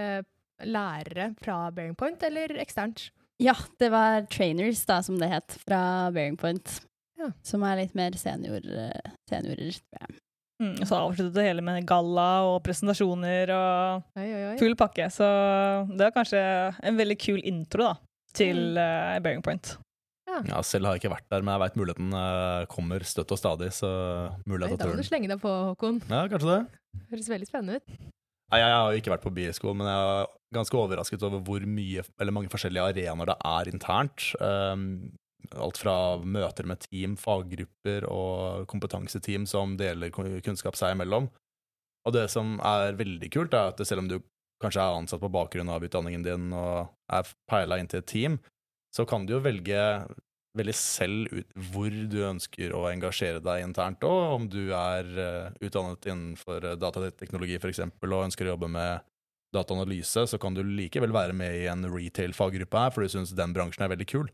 eh, 0.00 0.22
lærere 0.64 1.26
fra 1.44 1.58
Bearing 1.76 1.96
Point, 2.00 2.22
eller 2.24 2.56
eksternt? 2.62 3.10
Ja, 3.40 3.52
det 3.80 3.90
var 3.92 4.24
trainers, 4.32 4.80
da, 4.88 5.02
som 5.04 5.20
det 5.20 5.28
het, 5.32 5.58
fra 5.68 5.82
Bearing 6.12 6.38
Point. 6.40 6.78
Ja. 7.20 7.28
Som 7.44 7.64
er 7.68 7.82
litt 7.82 7.92
mer 7.96 8.16
senior, 8.20 8.64
eh, 8.64 9.12
seniorer, 9.28 9.76
tror 9.76 10.06
jeg. 10.06 10.18
Mm, 10.60 10.74
og 10.76 10.88
så 10.88 10.96
avsluttet 11.00 11.36
det 11.38 11.44
hele 11.46 11.62
med 11.64 11.86
galla 11.88 12.26
og 12.50 12.58
presentasjoner 12.66 13.48
og 13.54 14.02
Oi, 14.20 14.26
oi, 14.28 14.42
oi. 14.50 14.56
full 14.60 14.74
pakke. 14.76 15.06
Så 15.12 15.24
det 15.88 16.02
var 16.04 16.12
kanskje 16.16 16.40
en 16.84 16.98
veldig 17.00 17.16
kul 17.20 17.40
intro 17.48 17.86
da, 17.90 17.94
til 18.36 18.60
Mm. 18.72 18.80
uh, 18.80 19.20
Bearing 19.24 19.44
Point. 19.44 19.76
Ja, 20.48 20.60
selv 20.66 20.88
har 20.88 20.96
jeg 20.96 21.04
ikke 21.04 21.14
vært 21.14 21.28
der, 21.32 21.44
men 21.44 21.54
jeg 21.54 21.62
veit 21.64 21.78
muligheten 21.80 22.14
eh, 22.16 22.68
kommer 22.70 23.04
støtt 23.06 23.34
og 23.34 23.40
stadig, 23.40 23.70
så 23.76 23.90
mulig 24.46 24.68
Oi, 24.68 24.72
jeg 24.72 24.80
Da 24.82 24.88
må 24.90 24.98
du 24.98 25.06
slenge 25.06 25.30
deg 25.30 25.42
på, 25.42 25.52
Håkon. 25.70 26.00
Ja, 26.08 26.24
kanskje 26.30 26.50
det. 26.54 26.60
Høres 27.12 27.30
veldig 27.32 27.48
spennende 27.48 27.80
ut. 27.80 27.96
Nei, 28.50 28.58
jeg 28.58 28.74
har 28.74 28.90
jo 28.90 29.00
ikke 29.00 29.12
vært 29.12 29.24
på 29.24 29.32
Biesko, 29.34 29.72
men 29.78 29.86
jeg 29.86 30.06
er 30.14 30.30
ganske 30.56 30.78
overrasket 30.78 31.26
over 31.26 31.42
hvor 31.46 31.66
mye, 31.78 32.02
eller 32.18 32.34
mange 32.34 32.50
forskjellige 32.50 32.86
arenaer 32.92 33.30
det 33.30 33.36
er 33.46 33.70
internt. 33.70 34.24
Um, 34.42 34.86
alt 35.54 35.78
fra 35.78 35.94
møter 36.18 36.66
med 36.66 36.82
team, 36.82 37.14
faggrupper 37.18 38.06
og 38.10 38.66
kompetanseteam 38.70 39.46
som 39.50 39.76
deler 39.78 40.10
kunnskap 40.10 40.78
seg 40.78 40.96
imellom. 40.96 41.30
Og 42.06 42.16
det 42.16 42.26
som 42.32 42.56
er 42.64 42.98
veldig 42.98 43.30
kult, 43.32 43.54
er 43.54 43.70
at 43.70 43.82
selv 43.86 44.04
om 44.04 44.10
du 44.10 44.18
kanskje 44.60 44.82
er 44.82 44.98
ansatt 44.98 45.22
på 45.22 45.32
bakgrunn 45.32 45.70
av 45.72 45.84
utdanningen 45.84 46.24
din 46.24 46.50
og 46.56 46.90
er 47.12 47.30
peila 47.48 47.78
inn 47.80 47.88
til 47.90 48.02
et 48.02 48.10
team, 48.10 48.38
så 48.94 49.06
kan 49.08 49.26
du 49.26 49.36
jo 49.36 49.44
velge 49.44 49.80
veldig 50.58 50.74
selv 50.74 51.30
ut 51.30 51.52
hvor 51.70 51.94
du 52.10 52.18
ønsker 52.26 52.72
å 52.74 52.88
engasjere 52.90 53.42
deg 53.44 53.62
internt, 53.62 54.02
og 54.06 54.34
om 54.34 54.48
du 54.50 54.72
er 54.74 55.06
eh, 55.06 55.52
utdannet 55.62 56.08
innenfor 56.10 56.66
eh, 56.72 56.78
datateknologi 56.80 57.60
f.eks. 57.60 57.84
og 57.86 58.24
ønsker 58.24 58.48
å 58.48 58.56
jobbe 58.56 58.70
med 58.74 59.06
dataanalyse, 59.54 60.26
så 60.30 60.38
kan 60.42 60.54
du 60.54 60.62
likevel 60.66 61.14
være 61.14 61.34
med 61.36 61.58
i 61.58 61.68
en 61.70 61.86
retail-faggruppe 61.90 62.82
her, 62.82 62.94
for 62.94 63.06
du 63.06 63.12
syns 63.12 63.34
den 63.34 63.54
bransjen 63.54 63.86
er 63.86 63.92
veldig 63.94 64.08
kul. 64.10 64.30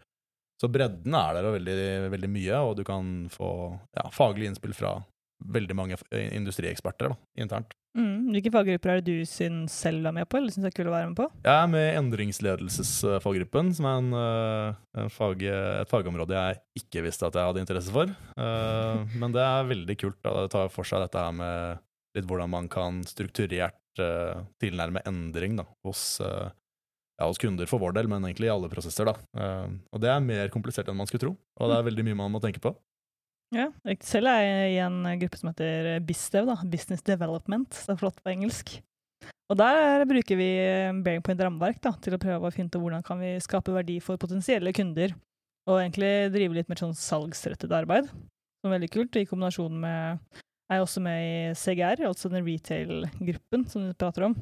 Så 0.61 0.71
bredden 0.73 1.12
er 1.16 1.37
der 1.37 1.51
og 1.51 1.59
veldig, 1.59 1.77
veldig 2.14 2.33
mye, 2.33 2.61
og 2.64 2.79
du 2.79 2.85
kan 2.88 3.29
få 3.33 3.51
ja, 3.97 4.09
faglige 4.12 4.55
innspill 4.55 4.77
fra 4.77 4.97
veldig 5.44 5.77
mange 5.77 5.99
eh, 6.11 6.31
industrieksperter 6.37 7.12
da, 7.12 7.18
internt. 7.38 7.75
Mm. 7.96 8.29
Hvilke 8.35 8.53
faggrupper 8.53 8.92
er 8.92 9.01
det 9.01 9.14
du 9.14 9.29
syns 9.29 9.77
selv 9.85 10.09
er 10.09 10.14
med 10.18 10.29
på, 10.29 10.38
eller 10.38 10.53
syns 10.53 10.68
er 10.68 10.75
kul 10.75 10.90
å 10.90 10.94
være 10.94 11.09
med 11.11 11.16
på? 11.18 11.29
Jeg 11.46 11.55
er 11.55 11.70
med 11.72 11.87
i 11.87 11.96
endringsledelsesfaggruppen, 12.01 13.72
som 13.79 13.88
er 13.88 14.03
en, 14.03 14.11
eh, 14.20 14.83
en 15.03 15.12
fag, 15.12 15.46
et 15.46 15.92
fagområde 15.92 16.37
jeg 16.37 16.61
ikke 16.83 17.07
visste 17.07 17.29
at 17.29 17.38
jeg 17.38 17.49
hadde 17.49 17.64
interesse 17.64 17.94
for. 17.94 18.12
Eh, 18.12 19.16
men 19.16 19.33
det 19.37 19.44
er 19.44 19.72
veldig 19.72 19.99
kult. 20.03 20.20
Da. 20.22 20.35
Det 20.42 20.53
tar 20.53 20.72
for 20.72 20.88
seg 20.88 21.05
dette 21.05 21.25
her 21.25 21.35
med 21.37 21.83
litt 22.16 22.29
hvordan 22.29 22.53
man 22.53 22.68
kan 22.72 23.03
strukturert 23.05 24.01
uh, 24.01 24.40
tilnærme 24.57 25.03
endring 25.05 25.59
da, 25.59 25.66
hos, 25.85 26.16
uh, 26.25 26.49
ja, 27.20 27.27
hos, 27.27 27.37
kunder 27.37 27.68
for 27.68 27.83
vår 27.83 27.92
del, 27.99 28.09
men 28.09 28.25
egentlig 28.25 28.49
i 28.49 28.55
alle 28.55 28.70
prosesser. 28.72 29.05
da. 29.05 29.44
Og 29.92 30.01
det 30.01 30.09
er 30.09 30.25
mer 30.25 30.49
komplisert 30.49 30.88
enn 30.88 30.96
man 30.96 31.11
skulle 31.11 31.27
tro, 31.27 31.35
og 31.37 31.68
det 31.68 31.77
er 31.77 31.88
veldig 31.90 32.07
mye 32.09 32.18
man 32.22 32.33
må 32.33 32.40
tenke 32.40 32.62
på. 32.64 32.72
Ja, 33.55 33.69
selv 34.03 34.27
er 34.33 34.43
jeg 34.43 34.73
i 34.75 34.81
en 34.83 35.05
gruppe 35.21 35.39
som 35.39 35.53
heter 35.53 36.01
BISDEV, 36.05 36.49
da, 36.49 36.57
Business 36.67 37.05
Development, 37.07 37.71
det 37.71 37.95
er 37.95 38.01
flott 38.01 38.19
på 38.25 38.33
engelsk. 38.33 38.73
Og 39.47 39.59
der 39.61 40.03
bruker 40.11 40.39
vi 40.39 40.49
Bearing 41.07 41.23
Point 41.23 41.45
rammeverk 41.45 41.79
da, 41.85 41.93
til 42.03 42.17
å 42.17 42.21
prøve 42.21 42.49
å 42.49 42.55
finne 42.55 42.73
ut 42.73 42.81
hvordan 42.83 43.05
kan 43.07 43.21
vi 43.23 43.37
skape 43.43 43.75
verdi 43.75 44.01
for 44.03 44.19
potensielle 44.19 44.73
kunder, 44.75 45.15
og 45.71 45.79
egentlig 45.79 46.33
drive 46.35 46.59
litt 46.59 46.71
mer 46.71 46.83
sånn 46.83 46.97
salgsrettet 46.99 47.71
arbeid, 47.75 48.11
som 48.11 48.71
er 48.71 48.77
veldig 48.81 48.91
kult, 48.97 49.19
i 49.19 49.29
kombinasjon 49.29 49.79
med 49.83 50.43
Jeg 50.67 50.81
er 50.81 50.83
også 50.83 51.01
med 51.05 51.23
i 51.23 51.55
CGR, 51.55 52.01
altså 52.09 52.31
den 52.33 52.43
retail-gruppen 52.43 53.69
som 53.71 53.87
du 53.87 53.95
prater 53.95 54.27
om. 54.27 54.35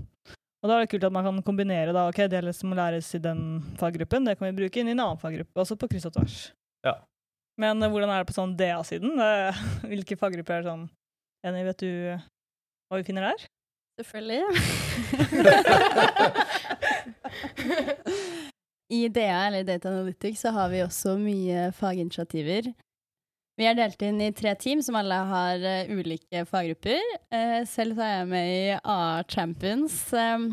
Og 0.65 0.71
da 0.71 0.79
er 0.79 0.87
det 0.87 0.95
kult 0.95 1.05
at 1.05 1.13
man 1.13 1.27
kan 1.27 1.45
kombinere 1.45 1.93
da, 1.93 2.07
ok, 2.09 2.23
det 2.33 2.41
som 2.57 2.73
må 2.73 2.79
læres 2.79 3.11
i 3.13 3.21
den 3.21 3.61
faggruppen, 3.77 4.25
det 4.25 4.39
kan 4.39 4.49
vi 4.49 4.57
bruke 4.63 4.81
inn 4.81 4.89
i 4.89 4.95
en 4.97 5.03
annen 5.05 5.21
faggruppe, 5.21 5.53
også 5.61 5.77
på 5.77 5.91
kryss 5.93 6.09
og 6.09 6.15
tvers. 6.17 6.39
Ja. 6.87 7.03
Men 7.61 7.83
uh, 7.83 7.91
hvordan 7.91 8.11
er 8.13 8.19
det 8.23 8.31
på 8.31 8.37
sånn 8.37 8.57
DA-siden? 8.59 9.13
Hvilke 9.91 10.21
faggrupper 10.21 10.55
er 10.57 10.61
det 10.65 10.73
sånn 10.73 10.87
Jenny, 11.45 11.63
vet 11.67 11.81
du 11.83 11.91
hva 12.89 12.95
vi 12.97 13.05
finner 13.05 13.23
der? 13.29 13.41
Selvfølgelig. 14.01 14.43
I 18.95 19.09
DA, 19.09 19.47
eller 19.47 19.65
Data 19.65 19.89
Analytics, 19.89 20.41
så 20.41 20.51
har 20.57 20.69
vi 20.73 20.83
også 20.83 21.19
mye 21.21 21.73
faginitiativer. 21.77 22.73
Vi 23.55 23.69
er 23.71 23.77
delt 23.79 24.01
inn 24.03 24.19
i 24.19 24.33
tre 24.35 24.51
team 24.59 24.81
som 24.83 24.97
alle 24.99 25.15
har 25.29 25.63
uh, 25.63 25.91
ulike 25.95 26.43
faggrupper. 26.49 26.99
Uh, 27.31 27.63
selv 27.71 27.95
så 27.99 28.03
er 28.07 28.15
jeg 28.17 28.31
med 28.33 28.47
i 28.51 28.79
AA 28.81 29.23
Champions, 29.31 29.95
um, 30.13 30.49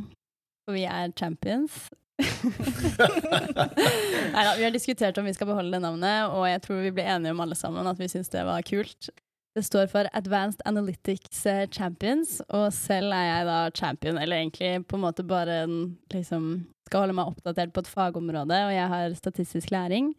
for 0.65 0.77
vi 0.77 0.83
er 0.85 1.13
champions. 1.17 1.87
Neida, 4.33 4.55
vi 4.57 4.65
har 4.65 4.73
diskutert 4.73 5.17
om 5.17 5.27
vi 5.27 5.33
skal 5.35 5.49
beholde 5.49 5.75
det 5.75 5.83
navnet, 5.83 6.31
og 6.31 6.47
jeg 6.49 6.63
tror 6.65 6.85
vi 6.85 6.95
ble 6.95 7.05
enige 7.07 7.35
om 7.35 7.43
alle 7.43 7.57
sammen 7.57 7.89
at 7.89 7.99
vi 7.99 8.09
syns 8.11 8.31
det 8.33 8.43
var 8.47 8.65
kult. 8.67 9.11
Det 9.55 9.65
står 9.67 9.89
for 9.91 10.07
Advanced 10.15 10.61
Analytics 10.65 11.45
eh, 11.51 11.65
Champions, 11.67 12.37
og 12.55 12.69
selv 12.71 13.11
er 13.11 13.25
jeg 13.27 13.47
da 13.49 13.57
champion, 13.75 14.17
eller 14.17 14.39
egentlig 14.39 14.85
på 14.87 14.95
en 14.95 15.03
måte 15.03 15.27
bare 15.27 15.65
liksom 16.13 16.53
skal 16.87 17.05
holde 17.05 17.17
meg 17.17 17.31
oppdatert 17.31 17.73
på 17.75 17.83
et 17.83 17.91
fagområde, 17.91 18.59
og 18.67 18.75
jeg 18.75 18.91
har 18.93 19.15
statistisk 19.15 19.71
læring. 19.71 20.13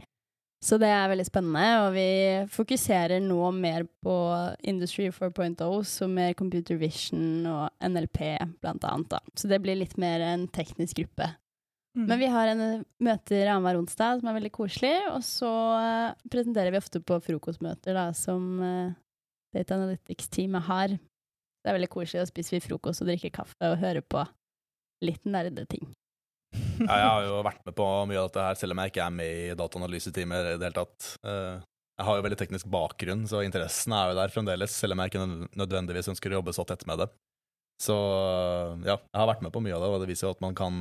Så 0.62 0.76
det 0.78 0.92
er 0.94 1.08
veldig 1.10 1.24
spennende, 1.26 1.64
og 1.82 1.88
vi 1.96 2.08
fokuserer 2.54 3.18
nå 3.24 3.48
mer 3.56 3.82
på 4.04 4.14
Industry 4.62 5.08
4.0, 5.10 5.56
så 5.90 6.06
mer 6.06 6.36
computer 6.38 6.78
vision 6.78 7.48
og 7.50 7.64
NLP 7.82 8.20
blant 8.62 8.86
annet. 8.86 9.08
Da. 9.10 9.18
Så 9.34 9.50
det 9.50 9.58
blir 9.64 9.80
litt 9.80 9.96
mer 9.98 10.22
en 10.22 10.46
teknisk 10.54 11.00
gruppe. 11.00 11.32
Mm. 11.92 12.06
Men 12.08 12.20
vi 12.22 12.28
har 12.32 12.48
en 12.48 12.84
møter 13.04 13.48
annenhver 13.52 13.76
onsdag 13.82 14.20
som 14.20 14.28
er 14.30 14.36
veldig 14.38 14.52
koselig, 14.54 14.94
og 15.12 15.20
så 15.26 15.50
uh, 15.76 16.28
presenterer 16.32 16.72
vi 16.72 16.80
ofte 16.80 17.02
på 17.04 17.18
frokostmøter 17.20 17.98
da, 17.98 18.06
som 18.16 18.46
uh, 18.64 18.94
Data 19.52 19.76
Analytics-teamet 19.76 20.64
har. 20.70 20.94
Det 20.96 21.68
er 21.70 21.76
veldig 21.76 21.90
koselig. 21.92 22.24
å 22.24 22.30
spise 22.30 22.62
frokost 22.64 23.04
og 23.04 23.10
drikke 23.10 23.32
kaffe 23.34 23.68
og 23.68 23.82
høre 23.82 24.00
på 24.00 24.24
litt 25.04 25.28
nerdeting. 25.28 25.90
ja, 26.86 26.96
jeg 26.96 27.10
har 27.10 27.26
jo 27.26 27.42
vært 27.44 27.60
med 27.66 27.76
på 27.76 27.88
mye 28.08 28.22
av 28.22 28.30
dette 28.30 28.46
her, 28.46 28.56
selv 28.60 28.74
om 28.74 28.80
jeg 28.82 28.92
ikke 28.92 29.04
er 29.04 29.14
med 29.18 29.42
i 29.42 29.58
dataanalyseteamet 29.58 30.48
i 30.48 30.56
det 30.56 30.68
hele 30.68 30.76
tatt. 30.76 31.10
Eh, 31.24 31.60
jeg 32.00 32.08
har 32.08 32.18
jo 32.18 32.24
veldig 32.26 32.38
teknisk 32.40 32.68
bakgrunn, 32.72 33.26
så 33.28 33.42
interessen 33.44 33.94
er 33.96 34.10
jo 34.10 34.18
der 34.18 34.32
fremdeles, 34.34 34.74
selv 34.76 34.96
om 34.96 35.02
jeg 35.02 35.12
ikke 35.12 35.26
nødvendigvis 35.60 36.10
ønsker 36.12 36.32
å 36.32 36.40
jobbe 36.40 36.54
så 36.56 36.64
tett 36.68 36.84
med 36.88 37.04
det. 37.04 37.08
Så 37.82 37.96
ja, 38.84 38.96
jeg 38.98 39.18
har 39.18 39.30
vært 39.30 39.44
med 39.44 39.54
på 39.54 39.62
mye 39.64 39.76
av 39.76 39.84
det, 39.84 39.92
og 39.92 40.02
det 40.02 40.10
viser 40.12 40.28
jo 40.28 40.34
at 40.36 40.42
man 40.44 40.56
kan 40.56 40.80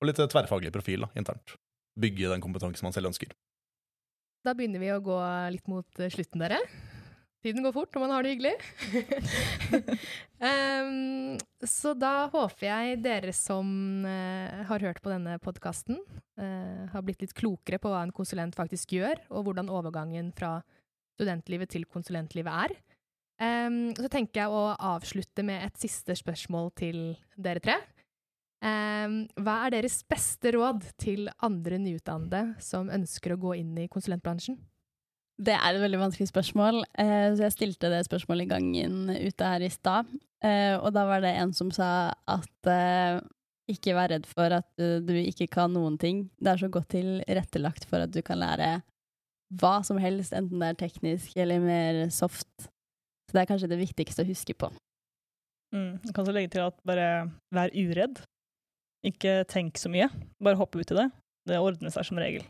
eh, 0.00 0.02
få 0.02 0.08
litt 0.08 0.22
tverrfaglig 0.32 0.72
profil 0.72 1.06
da, 1.06 1.10
internt. 1.20 1.56
Bygge 2.00 2.32
den 2.32 2.40
kompetansen 2.40 2.86
man 2.86 2.96
selv 2.96 3.12
ønsker. 3.12 3.34
Da 4.44 4.54
begynner 4.56 4.80
vi 4.80 4.88
å 4.94 5.02
gå 5.04 5.18
litt 5.52 5.66
mot 5.68 6.00
slutten, 6.08 6.40
dere. 6.40 6.62
Tiden 7.40 7.64
går 7.64 7.72
fort 7.72 7.94
når 7.96 8.02
man 8.02 8.10
har 8.12 8.24
det 8.24 8.34
hyggelig. 8.34 8.52
um, 10.44 11.38
så 11.76 11.94
da 11.96 12.26
håper 12.32 12.66
jeg 12.66 12.98
dere 13.00 13.32
som 13.36 13.70
uh, 14.04 14.60
har 14.68 14.84
hørt 14.84 15.00
på 15.00 15.12
denne 15.12 15.38
podkasten, 15.40 16.02
uh, 16.36 16.44
eh, 16.44 16.82
har 16.92 17.04
blitt 17.06 17.24
litt 17.24 17.32
klokere 17.36 17.80
på 17.80 17.92
hva 17.92 18.02
en 18.04 18.12
konsulent 18.12 18.56
faktisk 18.58 18.92
gjør, 18.98 19.22
og 19.32 19.48
hvordan 19.48 19.72
overgangen 19.72 20.34
fra 20.36 20.58
studentlivet 21.16 21.72
til 21.72 21.88
konsulentlivet 21.88 22.52
er. 22.66 22.76
Um, 23.40 23.96
så 23.96 24.12
tenker 24.12 24.42
jeg 24.42 24.52
å 24.52 24.76
avslutte 24.76 25.44
med 25.46 25.64
et 25.64 25.80
siste 25.80 26.12
spørsmål 26.20 26.74
til 26.76 27.00
dere 27.40 27.64
tre. 27.64 27.78
Um, 28.60 29.22
hva 29.40 29.54
er 29.64 29.78
deres 29.78 30.02
beste 30.04 30.52
råd 30.52 30.84
til 31.00 31.30
andre 31.40 31.78
nyutdannede 31.80 32.60
som 32.60 32.90
ønsker 32.92 33.32
å 33.32 33.40
gå 33.40 33.54
inn 33.62 33.72
i 33.80 33.88
konsulentbransjen? 33.88 34.58
Det 35.40 35.54
er 35.56 35.72
et 35.72 35.80
veldig 35.80 36.02
vanskelig 36.02 36.28
spørsmål, 36.28 36.82
eh, 37.00 37.30
så 37.32 37.46
jeg 37.46 37.54
stilte 37.54 37.88
det 37.88 38.02
spørsmålet 38.04 38.44
i 38.44 38.50
gangen 38.50 38.96
ute 39.08 39.52
her 39.54 39.62
i 39.64 39.70
stad. 39.72 40.10
Eh, 40.44 40.76
og 40.76 40.92
da 40.92 41.06
var 41.08 41.22
det 41.24 41.30
en 41.40 41.54
som 41.56 41.70
sa 41.72 42.12
at 42.28 42.68
eh, 42.68 43.22
ikke 43.72 43.94
vær 43.96 44.12
redd 44.12 44.28
for 44.28 44.52
at 44.52 44.68
du 44.76 45.14
ikke 45.16 45.48
kan 45.48 45.72
noen 45.72 45.96
ting. 46.00 46.26
Det 46.36 46.52
er 46.52 46.60
så 46.60 46.68
godt 46.68 46.90
tilrettelagt 46.92 47.88
for 47.88 48.04
at 48.04 48.12
du 48.12 48.20
kan 48.26 48.42
lære 48.42 48.82
hva 49.62 49.80
som 49.86 49.98
helst, 50.02 50.34
enten 50.36 50.60
det 50.60 50.74
er 50.74 50.78
teknisk 50.84 51.38
eller 51.40 51.62
mer 51.62 52.02
soft. 52.12 52.68
Så 53.30 53.34
det 53.34 53.42
er 53.42 53.48
kanskje 53.50 53.70
det 53.70 53.80
viktigste 53.80 54.26
å 54.26 54.28
huske 54.28 54.54
på. 54.58 54.68
Mm, 55.74 56.02
jeg 56.04 56.14
kan 56.14 56.26
så 56.26 56.34
legge 56.34 56.52
til 56.52 56.66
at 56.66 56.76
bare 56.84 57.08
vær 57.54 57.72
uredd. 57.72 58.20
Ikke 59.06 59.40
tenk 59.48 59.78
så 59.80 59.90
mye. 59.92 60.10
Bare 60.42 60.58
hopp 60.60 60.76
ut 60.76 60.92
i 60.92 60.98
det. 60.98 61.06
Det 61.48 61.60
ordner 61.60 61.92
seg 61.94 62.06
som 62.08 62.20
regel. 62.20 62.44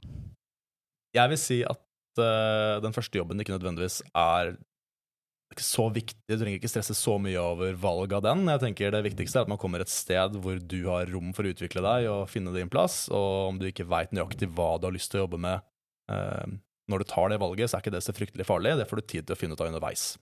Jeg 1.14 1.30
vil 1.30 1.40
si 1.40 1.60
at 1.66 1.80
uh, 2.22 2.80
den 2.82 2.94
første 2.94 3.20
jobben 3.20 3.42
ikke 3.42 3.54
nødvendigvis 3.54 4.00
er 4.10 4.56
ikke 5.50 5.66
så 5.66 5.88
viktig. 5.90 6.18
Du 6.30 6.36
trenger 6.38 6.60
ikke 6.60 6.70
stresse 6.70 6.94
så 6.94 7.16
mye 7.22 7.38
over 7.42 7.74
valg 7.82 8.14
av 8.14 8.22
den. 8.22 8.44
Jeg 8.52 8.62
tenker 8.62 8.94
Det 8.94 9.02
viktigste 9.08 9.40
er 9.40 9.46
at 9.46 9.50
man 9.50 9.58
kommer 9.58 9.82
et 9.82 9.90
sted 9.90 10.36
hvor 10.42 10.58
du 10.62 10.78
har 10.86 11.10
rom 11.10 11.32
for 11.34 11.46
å 11.46 11.50
utvikle 11.54 11.82
deg 11.86 12.06
og 12.10 12.28
finne 12.30 12.54
din 12.54 12.70
plass. 12.70 13.04
Og 13.10 13.50
om 13.50 13.58
du 13.58 13.66
ikke 13.70 13.88
veit 13.90 14.14
nøyaktig 14.14 14.50
hva 14.54 14.76
du 14.78 14.86
har 14.86 14.94
lyst 14.94 15.10
til 15.10 15.22
å 15.22 15.24
jobbe 15.26 15.42
med 15.42 15.62
uh, 16.12 16.46
når 16.90 17.02
du 17.02 17.10
tar 17.10 17.30
det 17.30 17.40
valget, 17.42 17.70
så 17.70 17.78
er 17.78 17.84
ikke 17.84 17.94
det 17.94 18.04
så 18.06 18.14
fryktelig 18.14 18.46
farlig. 18.46 18.76
Det 18.78 18.86
får 18.90 19.00
du 19.00 19.06
tid 19.06 19.26
til 19.26 19.36
å 19.36 19.38
finne 19.38 19.54
ut 19.54 19.62
av 19.62 19.70
underveis. 19.70 20.14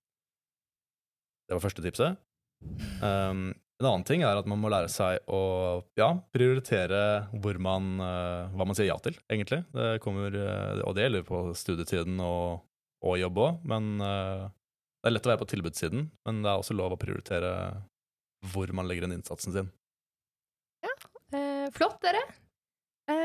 Det 1.49 1.57
var 1.57 1.64
første 1.64 1.85
tipset. 1.85 2.19
Um, 3.01 3.53
en 3.79 3.87
annen 3.87 4.07
ting 4.07 4.25
er 4.27 4.38
at 4.38 4.47
man 4.51 4.59
må 4.59 4.71
lære 4.73 4.91
seg 4.91 5.21
å 5.31 5.41
ja, 5.99 6.11
prioritere 6.35 7.29
man, 7.62 7.93
uh, 8.03 8.51
hva 8.51 8.67
man 8.67 8.75
sier 8.75 8.91
ja 8.91 8.97
til, 9.03 9.14
egentlig. 9.31 9.62
Det 9.75 10.01
kommer, 10.03 10.35
uh, 10.35 10.83
og 10.83 10.97
det 10.97 11.05
gjelder 11.07 11.27
på 11.29 11.43
studietiden 11.59 12.19
og, 12.25 12.64
og 13.07 13.21
jobb 13.21 13.38
òg, 13.45 13.62
men 13.71 14.03
uh, 14.03 14.49
det 14.99 15.12
er 15.12 15.14
lett 15.14 15.31
å 15.31 15.33
være 15.33 15.43
på 15.45 15.51
tilbudssiden. 15.55 16.09
Men 16.27 16.43
det 16.43 16.51
er 16.51 16.59
også 16.59 16.75
lov 16.75 16.97
å 16.97 17.01
prioritere 17.01 17.53
hvor 18.51 18.75
man 18.75 18.91
legger 18.91 19.07
inn 19.07 19.14
innsatsen 19.21 19.55
sin. 19.55 19.71
Ja, 20.83 20.95
flott, 21.75 21.99
dere. 22.03 22.21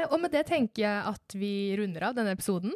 og 0.10 0.16
med 0.22 0.34
det 0.34 0.42
tenker 0.50 0.84
jeg 0.84 1.04
at 1.14 1.36
vi 1.38 1.74
runder 1.78 2.10
av 2.10 2.16
denne 2.18 2.34
episoden. 2.34 2.74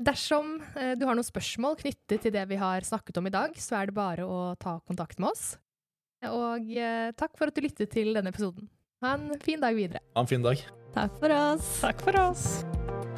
Dersom 0.00 0.58
du 0.60 1.06
har 1.08 1.16
noen 1.16 1.26
spørsmål 1.26 1.78
knyttet 1.80 2.24
til 2.24 2.34
det 2.34 2.44
vi 2.50 2.60
har 2.60 2.84
snakket 2.84 3.20
om 3.20 3.28
i 3.28 3.32
dag, 3.32 3.56
så 3.60 3.80
er 3.80 3.88
det 3.88 3.96
bare 3.96 4.28
å 4.28 4.52
ta 4.60 4.76
kontakt 4.88 5.20
med 5.20 5.32
oss. 5.32 5.56
Og 6.26 6.72
eh, 6.74 7.12
takk 7.18 7.36
for 7.38 7.50
at 7.50 7.54
du 7.54 7.62
lyttet 7.62 7.92
til 7.94 8.10
denne 8.16 8.32
episoden. 8.34 8.66
Ha 9.04 9.14
en 9.14 9.30
fin 9.44 9.62
dag 9.62 9.76
videre. 9.78 10.02
Ha 10.16 10.24
en 10.24 10.30
fin 10.30 10.42
dag. 10.42 10.64
Takk 10.96 11.20
for 11.20 11.34
oss. 11.36 11.70
Takk 11.84 12.02
for 12.02 12.20
oss. 12.24 12.48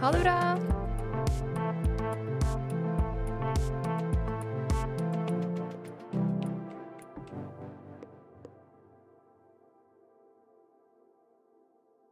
Ha 0.02 0.12
det 0.12 0.22
bra. 0.26 0.79